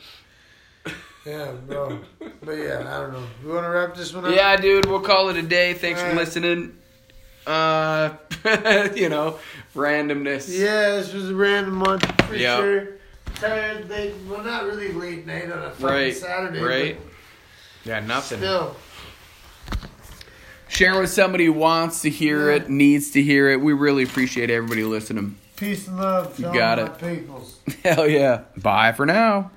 [1.25, 1.99] Yeah, bro.
[2.43, 3.23] But yeah, I don't know.
[3.43, 4.35] We want to wrap this one up?
[4.35, 5.73] Yeah, dude, we'll call it a day.
[5.73, 6.19] Thanks for Alright.
[6.25, 6.77] listening.
[7.47, 8.13] Uh,
[8.95, 9.39] you know,
[9.75, 10.47] randomness.
[10.47, 12.57] Yeah, this was a random one for Yeah.
[12.57, 12.87] sure.
[13.35, 16.61] Tired late, well, not really late night on a fucking Right, Saturday.
[16.61, 16.97] right.
[17.03, 17.11] but
[17.89, 18.37] Yeah, nothing.
[18.39, 18.75] Still,
[20.67, 22.55] Share with somebody who wants to hear Yeah.
[22.57, 23.61] it, needs to hear it.
[23.61, 25.37] We really appreciate everybody listening.
[25.55, 26.35] peace and love.
[26.35, 27.17] to You all got my it.
[27.17, 27.59] peoples.
[27.83, 28.41] Hell yeah.
[28.57, 29.51] Bye for now.